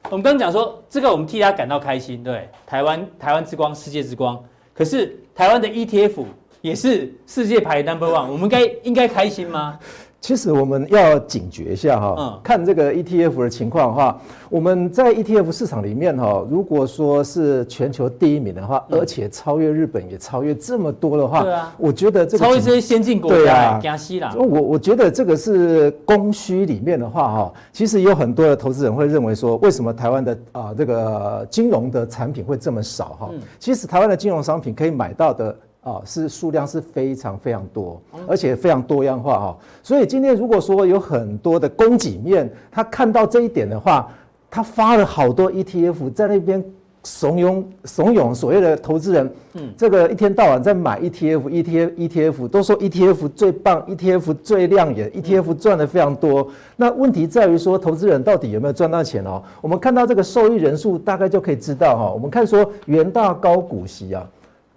[0.08, 4.40] 我们刚刚讲说，这个我们替他感到开心，对，台湾台湾之光，世界之光。
[4.72, 6.24] 可是台湾的 ETF
[6.60, 9.80] 也是世界排 number one，我们该应该开心吗？
[10.20, 24.34] 其实我们要警觉一下哈，嗯、看这个 ETF 的情况的话，我们在 ETF 市场里面哈，如果说是全球第一名的话，嗯、而且超越日本也超越这么多的话，对啊，我觉得这个超越这些先进国家，加西啦。
[24.36, 33.28] 我我觉得这个是供需里面的话哈，其实有很多的投资人会认为说，为什么台湾的啊这个金融的产品会这么少哈？
[33.32, 35.56] 嗯、其实台湾的金融商品可以买到的。
[35.88, 39.58] 啊，是数量是非常非常多，而且非常多样化哈。
[39.82, 44.08] 所以今天如果说有很多的供给面，他看到这一点的话，
[44.50, 46.62] 他发了好多 ETF 在那边
[47.04, 56.46] 怂恿怂恿所谓的投资人，嗯，这个一天到晚在买 ETF，ETF ETF 都说 ETF 最棒，ETF 最亮眼，ETF 赚的非常多。
[56.76, 59.42] 那问题在于说，投资人到底有没有赚到钱哦？
[59.62, 62.12] 我们看到这个受益人数，大概就可以知道哈。
[62.12, 64.28] 我们看说元大高股息啊。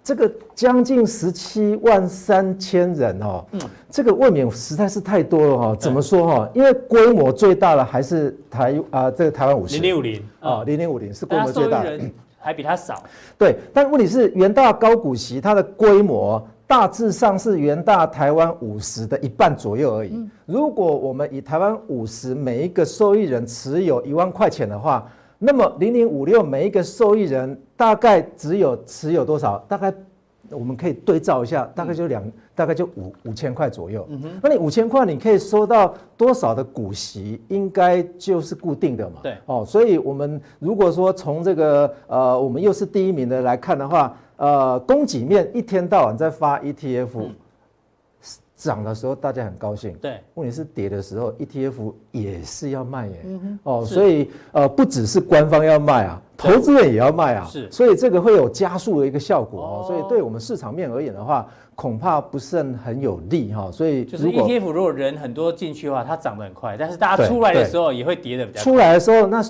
[0.04, 5.76] 这个将近十七万三千人哦，嗯，这个未免实在是太多了哈。
[5.78, 6.50] 怎么说哈？
[6.52, 13.00] 因为规模最大的还是台啊，这个台湾五十零零五零啊，零零五零是规模最大的，人还比它少。
[13.38, 20.28] 对，但问题是元大高股息它的规模大致上是元大台湾五十的一半左右而已。
[20.46, 25.08] 如果我们以台湾五十每一个受益人持有一万块钱的话，
[25.44, 29.58] 那么零零五六每一个受益人大概只有持有多少？
[29.68, 29.92] 大概
[30.50, 32.22] 我们可以对照一下，大概就两，
[32.54, 34.06] 大概就五五千块左右。
[34.08, 37.42] 嗯哼，那你五千块你可以收到多少的股息？
[37.48, 39.16] 应该就是固定的嘛。
[39.20, 39.34] 对。
[39.46, 47.08] 哦，所以我们如果说从这个呃，我们又是第一名的来看的话，呃，供给面一天到晚在发 ETF。
[47.16, 47.34] 嗯
[48.62, 50.20] 涨的时候大家很高兴，对。
[50.34, 53.20] 问题是跌的时候，ETF 也是要卖耶。
[53.24, 53.58] 嗯哼。
[53.64, 57.46] 哦，所以呃，不只是官方要卖啊，投资人也要卖啊。
[57.50, 57.70] 是。
[57.70, 59.84] 所以这个会有加速的一个效果哦。
[59.86, 63.70] 所以对我们市场面而言的话，恐怕不是很有利哈。
[63.72, 68.64] 所以就是 ETF 如果人很多进去的话，它涨得很快，但是大家出来的时候也会跌得比较快。
[68.64, 69.42] 出来的时候那。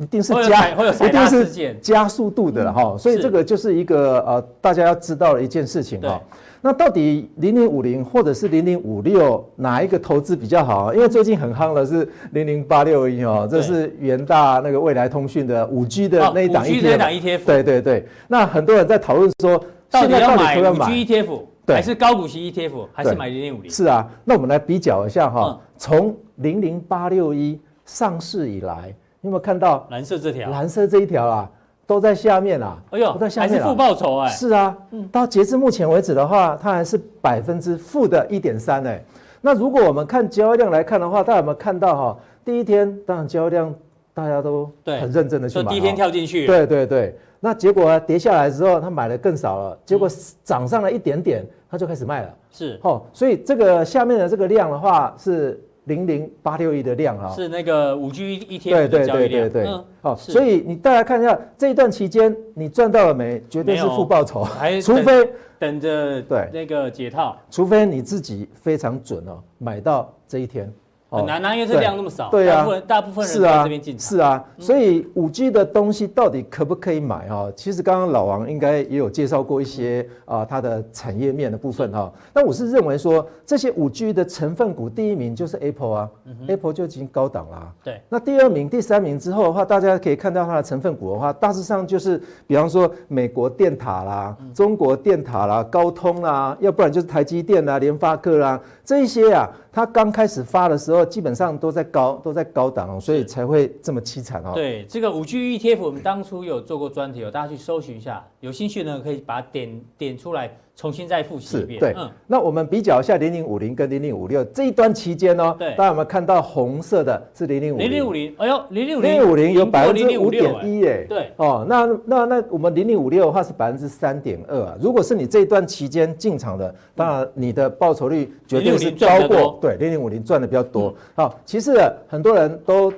[0.00, 6.18] 一定是加一定是加速度的了哈，所以是这个就是一个呃大家要知道的一件事情对哈。
[6.62, 10.84] 那到底零零五零或者是零零五六哪一个投资比较好？
[10.84, 10.94] 啊？
[10.94, 18.06] 因为最近很夯的是零零八六一哦，这是元大那个未来通讯的五 G 的那一档 5G 那一 ETF，档 ETF 对对对。
[18.28, 19.58] 那很多人在讨论说，
[19.90, 23.70] 到底要买五 G ETF，还是高股息 ETF，还是对买零零五零？
[23.70, 31.50] 是啊，那我们来比较一下哈嗯，从零零八六一上市以来，你有没有看到蓝色这条，蓝色这一条啊，
[31.90, 32.78] 都在下面啊？
[32.90, 34.76] 哎呦都在，下面啊还是负报酬哎，是啊，
[35.10, 39.02] 到截至目前为止的话，它还是百分之负的一点三哎。
[39.40, 42.16] 那如果我们看交易量来看的话，大家有没有看到哈？
[42.44, 43.74] 第一天当然交易量
[44.14, 47.18] 大家都很认真的去买，就第一天跳进去，，对对对。
[47.40, 50.08] 那结果呢跌下来之后，他买的更少了，结果
[50.44, 52.28] 涨上了一点点，他就开始卖了。
[52.52, 57.30] 是哦，所以这个下面的这个量的话是零零八六亿的量啊。
[57.30, 63.42] 是那个五 G 对 ETF 的对对对对嗯，好，所以你大家看一下这一段期间你赚到了没？
[63.48, 64.46] 绝对是负报酬，
[64.82, 70.72] 除非等着对那个解套除非你自己非常准哦，买到这一天。
[71.10, 72.56] 很难啊，因为这量那么少，对啊。
[72.56, 77.50] 大部分大部分人在是啊这边进，场，是啊，所以五 G 的东西到底可不可以买哈？
[77.56, 82.12] 其实刚刚老王应该也有介绍过一些啊，它的产业面的部分哈。
[82.32, 86.08] 那我是认为说，这些五 G 的成分股，第一名就是 Apple 啊
[86.46, 87.74] ，Apple 就已经高档啦啊。
[87.82, 104.52] 对，那第二名、第三名之后的话，大家可以看到它的成分股的话，大致上就是，比方说美国电塔啦、中国电塔啦、高通啦，要不然就是台积电啦、联发科啦，这一些啊，它刚开始发的时候，基本上都在高都在高档哦，所以才会这么凄惨哦。
[104.54, 111.78] 对，这个五 G ETF 我们当初有做过专题，有大家去搜寻一下，有兴趣呢可以把它点点出来，重新再复习是一遍。
[111.78, 111.94] 对，
[112.26, 115.72] 那我们比较一下零零五零跟零零五六这一段期间呢，对。
[115.72, 117.90] 大家有没有看到红色的是零零五零。
[117.90, 124.74] 零五零，哎呦，零零五零零五零有百分之五点一耶，对，哦，那那那我们零零五六的话是百分之三点二啊。
[124.80, 129.36] 如果是你这一段期间进场的，当然你的报酬率绝对是00赚得多。
[129.36, 130.94] 高过对零零五零赚的比较多。
[131.14, 131.78] 好，其实
[132.08, 132.90] 很多人都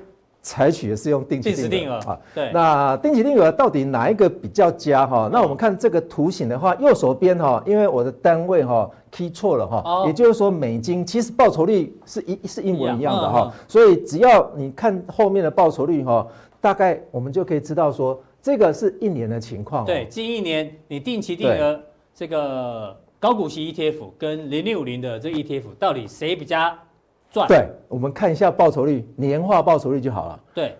[0.42, 2.18] 采取的是用定期定额啊。
[2.34, 5.30] 对，那定期定额到底哪一个比较佳哈？
[5.32, 16.26] 那我们看这个图形的话，右手边哈，因为我的单位哈 key 错了哈哦，也就是说美金其实报酬率是一是一模一样的哈，所以只要你看后面的报酬率哈，
[16.60, 19.84] 大概我们就可以知道说这个是一年的情况。
[19.84, 21.80] 对，近一年你定期定额
[22.14, 26.76] 这个高股息 ETF 跟零六五零的这个 ETF 到底谁比较
[27.32, 27.48] 赚？
[27.48, 30.40] 对，我们看一下报酬率，年化报酬率就好了。
[30.54, 30.76] 对，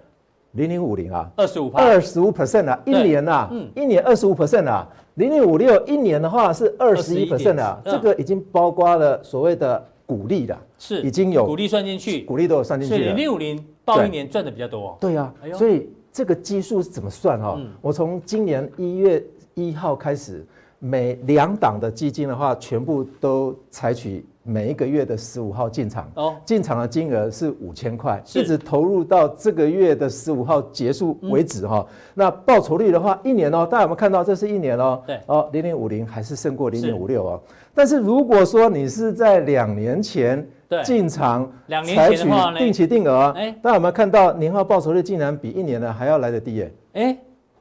[0.53, 3.68] 零零五零啊，二十五，二十五 percent 啊，一对年啊，嗯。
[3.74, 13.16] 一年二十五 percent 啊，零零五六一年的话是二十一 percent 啊，21.4这个已经包括了所谓的股利了，是已经有股利算进去，股利都有算进所以零。
[13.16, 14.88] 零五零报一年赚的比较多。
[14.88, 14.96] 哦。
[15.00, 17.68] 对啊哎，所以这个基数是怎么算哈、嗯。
[17.80, 19.24] 我从今年一月
[19.55, 20.44] 一号开始，
[20.78, 26.11] 每两档的基金的话，全部都采取每一个月的十五号进场。
[26.14, 34.22] 哦，进场的金额是五千块，一直投入到这个月的十五号结束为止哈、那报酬率的话，一年哦，大家有没有看到？
[34.24, 35.03] 这是一年哦。
[35.07, 37.40] 对哦，零点五零还是胜过零点五六哦。
[37.74, 46.74] 但是如果说你是在两年前对进场，两年采取前的话呢定期定额，哎大家有没有看到年化报酬率竟然比一年的还要来得低耶？
[46.93, 47.16] 哎，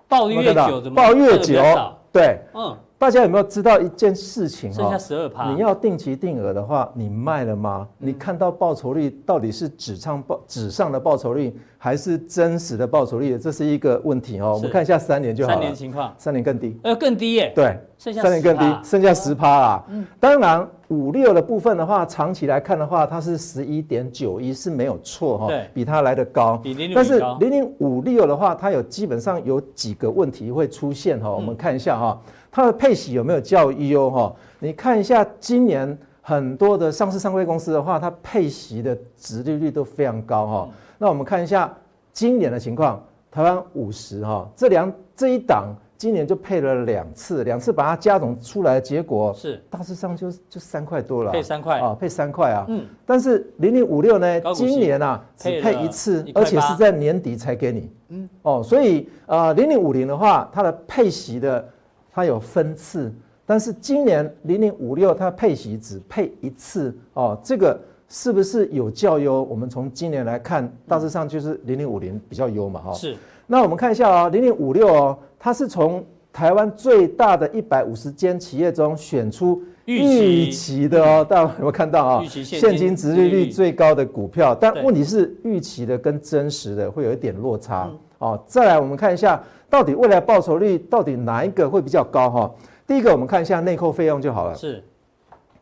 [0.07, 1.61] 报越久怎么报越久？
[2.11, 4.97] 对，嗯，大家有没有知道一件事情剩下哈？
[4.99, 5.51] 十二趴。
[5.51, 7.87] 你要定期定额的话，你卖了吗？
[7.99, 11.51] 嗯你看到报酬率到底是纸上报纸上的报酬率，
[11.83, 13.35] 还是真实的报酬率？
[13.39, 14.51] 这是一个问题哦。
[14.51, 15.55] 我是们看一下三年就好了。
[15.55, 16.79] 三年情况，三年更低。
[16.83, 17.51] 呃，更低耶。
[17.55, 19.83] 对，剩下三年更低剩下十趴啦。
[20.19, 26.55] 当然五六的部分的话，长期来看的话，它是十一点九一是没有错哈对，比它来的高。
[26.57, 31.31] 比00但是零零五六的话，它有基本上有几个问题会出现哈。
[31.31, 32.21] 我们看一下哈，
[32.51, 34.31] 它的配息有没有较优哈？
[34.59, 40.69] 你看一下今年很多的上市上柜公司的话，它配息的殖利率都非常高哈。
[41.01, 41.75] 那我们看一下
[42.13, 52.65] 今年的情况，台湾五十哈，这两这一档今年就配了两次，两次把它加总出来的结果是大致上就就三块多了啊，配三块啊，配三块啊。
[52.67, 57.91] 嗯，但是零零五六呢今年啊只配一次而且是在年底才给你。
[58.09, 61.67] 嗯，哦，所以呃零零五零的话，它的配息的
[62.11, 63.11] 它有分次，
[63.43, 67.79] 但是今年零零五六它配息只配一次哦，这个
[68.13, 69.41] 是不是有较优？
[69.43, 72.91] 我们从今年来看，大致上就是零零五零比较优嘛哈。
[72.91, 73.15] 是
[73.47, 87.89] 那我们看一下啊、哦，零零五六哦，它是从台湾最大的一百五十间企业中选出预期的哦，大家有没有看到啊、预期现金现金殖利率最高的股票，但对问题是预期的跟真实的会有一点落差。
[88.17, 92.51] 哦，再来我们看一下，到底未来报酬率到底哪一个会比较高哈？
[92.85, 94.53] 第一个我们看一下内扣费用就好了。
[94.53, 94.83] 是，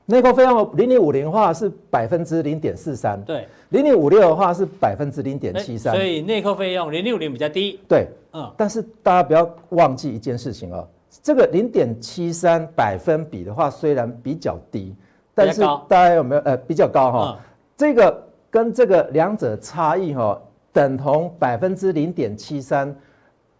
[0.10, 7.80] 内扣费用零零五零的话是百分之零点四三，对，零零五六的话是百分之零点七三，所以内扣费用零零五零比较低。
[7.88, 10.88] 对，嗯，但是大家不要忘记一件事情哦，
[11.22, 14.96] 这个零点七三百分比的话虽然比较低，
[15.36, 17.38] 但是大家有没有呃比较高哈？
[17.38, 17.44] 嗯、
[17.78, 20.42] 这个跟这个两者差异哈，
[20.74, 22.96] 等同百分之零点七三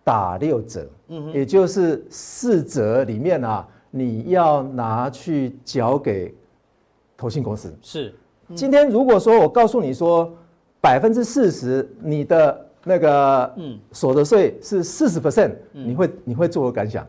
[0.04, 3.68] 打六折，嗯哼，也就是四折里面啊。
[3.92, 6.34] 你要拿去缴给
[7.18, 7.74] 投信公司。
[7.82, 8.14] 是。
[8.56, 10.32] 今天如果说我告诉你说
[10.82, 13.78] 百分之四十，你的那个嗯。
[13.92, 17.06] 所得税是四十 percent，你会你会作何感想？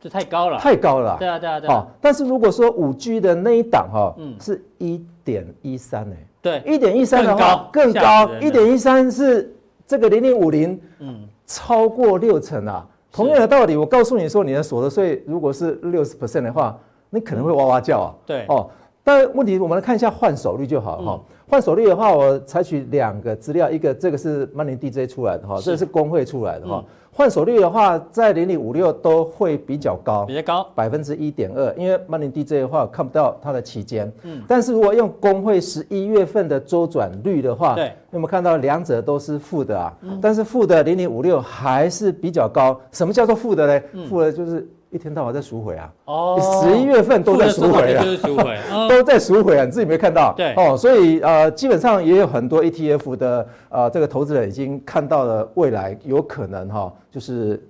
[0.00, 1.16] 这太高了，太高了。
[1.18, 1.86] 对啊对啊对啊。
[2.00, 9.52] 但是如果说五 G 的那一档哈，嗯，是一点一三呢，对，一点一三的话更高，一点一三是
[9.86, 12.86] 这个零零五零，嗯，超过六成啊。
[13.10, 16.78] 同样的道理，我告诉你说，你的所得税如果是六十 percent 的话，
[17.10, 18.14] 你可能会哇哇叫啊。
[18.26, 18.68] 对哦，
[19.02, 21.20] 但问题我们来看一下换手率就好哈。
[21.48, 26.84] 换手率的话，我采取两个资料，一个这个是 Money DJ 出来的哈，这个是工会出来的哈。
[27.18, 31.74] 换手率的话，在零零五六都会比较高，比较高，百分之一点二。
[31.76, 39.92] 因为 Money DJ 的话看不到它的期间，嗯，但是如果用工会十一月份的周转率的话，对，有没有看到两者都是负的啊？
[40.22, 42.80] 但是负的零零五六还是比较高。
[42.92, 43.84] 什么叫做负的呢？
[44.08, 44.64] 负的就是。
[44.90, 45.92] 一天到晚在赎回啊！
[46.06, 48.02] 哦，十一月份都在赎回啊，
[48.88, 50.32] 都在赎回啊，你自己没看到？
[50.34, 50.54] 对。
[50.54, 57.62] 哦，所以呃，基本上也有很多 ETF 的呃这个投资人已经看到了未来有可能哈，就是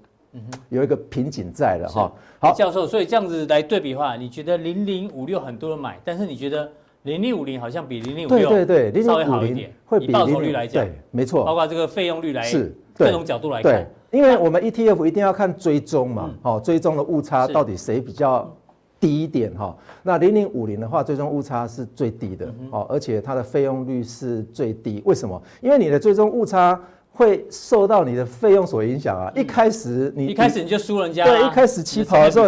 [0.69, 2.12] 有一个瓶颈在了哈。
[2.39, 6.71] 好，教授，所以这样子来对比的话，你觉得零零五六很多人买，但是你觉得
[7.03, 13.91] 零零五零好像比零零五六对对对稍微好一点，会比报酬率来讲，对，没错，包括这个费用率来是各种角度来看。
[14.11, 18.51] 因为我们 ETF 一定要看追踪嘛，好，追踪的误差到底谁比较
[18.99, 19.77] 低一点哈？
[20.03, 25.03] 那零零五零的话，追踪误差是最低的，哦，而且它的费用率是最低。
[25.05, 25.41] 为什么？
[25.61, 26.81] 因为你的追踪误差
[27.13, 29.31] 会受到你的费用所影响啊。
[29.37, 32.47] 一开始你一开始你就输人家，对，一开始起跑的时候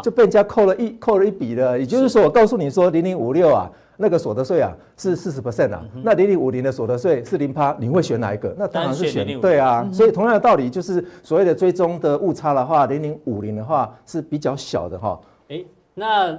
[0.00, 1.78] 就被人家扣了一扣了一笔了。
[1.78, 3.70] 也就是说，我告诉你说零零五六啊。
[4.02, 8.52] 那个所得税啊是四十 percent 啊，嗯、那零零五零的所得税是零趴，你会选哪一个？
[8.58, 9.82] 那当然是选，选对啊。
[9.86, 15.20] 嗯、所以同样的道理，就是所谓的追踪的误差的话，零零五零的话是比较小的哈。
[15.48, 16.36] 哎，那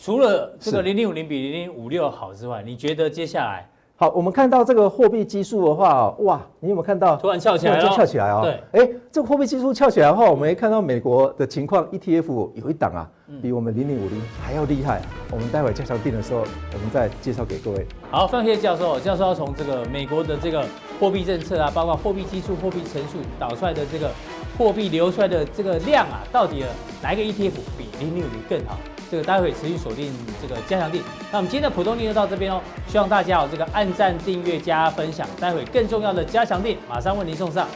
[0.00, 3.68] 除了这个零零五零比零零五六好之外，你觉得接下来？
[4.02, 7.14] 好，我们看到这个货币基数的话，哇，你有没有看到？
[7.18, 8.42] 突然翘起来，就翘起来啊！
[8.42, 13.08] 对，哎，这个货币基数翘起来的话，我们也看到美国的情况，ETF 有一档啊，
[13.40, 15.00] 比我们零零五零还要厉害。
[15.30, 17.86] 我们待会加强定的时候，我们再介绍给各位。
[18.10, 18.98] 好，非常谢谢教授。
[18.98, 20.64] 教授要从这个美国的这个
[20.98, 24.10] 货币政策啊，包括货币基数、货币乘数导出来的这个
[24.58, 26.64] 货币流出来的这个量啊，到底
[27.00, 28.76] 哪一个 ETF 比零零五零更好？
[29.12, 30.10] 这个待会持续锁定
[30.40, 31.02] 这个加强地。
[31.30, 32.58] 那我们今天的普通地就到这边哦，
[32.88, 35.28] 希望大家有这个按赞、订阅、加分享。
[35.38, 37.68] 待会更重要的加强地马上为您送上。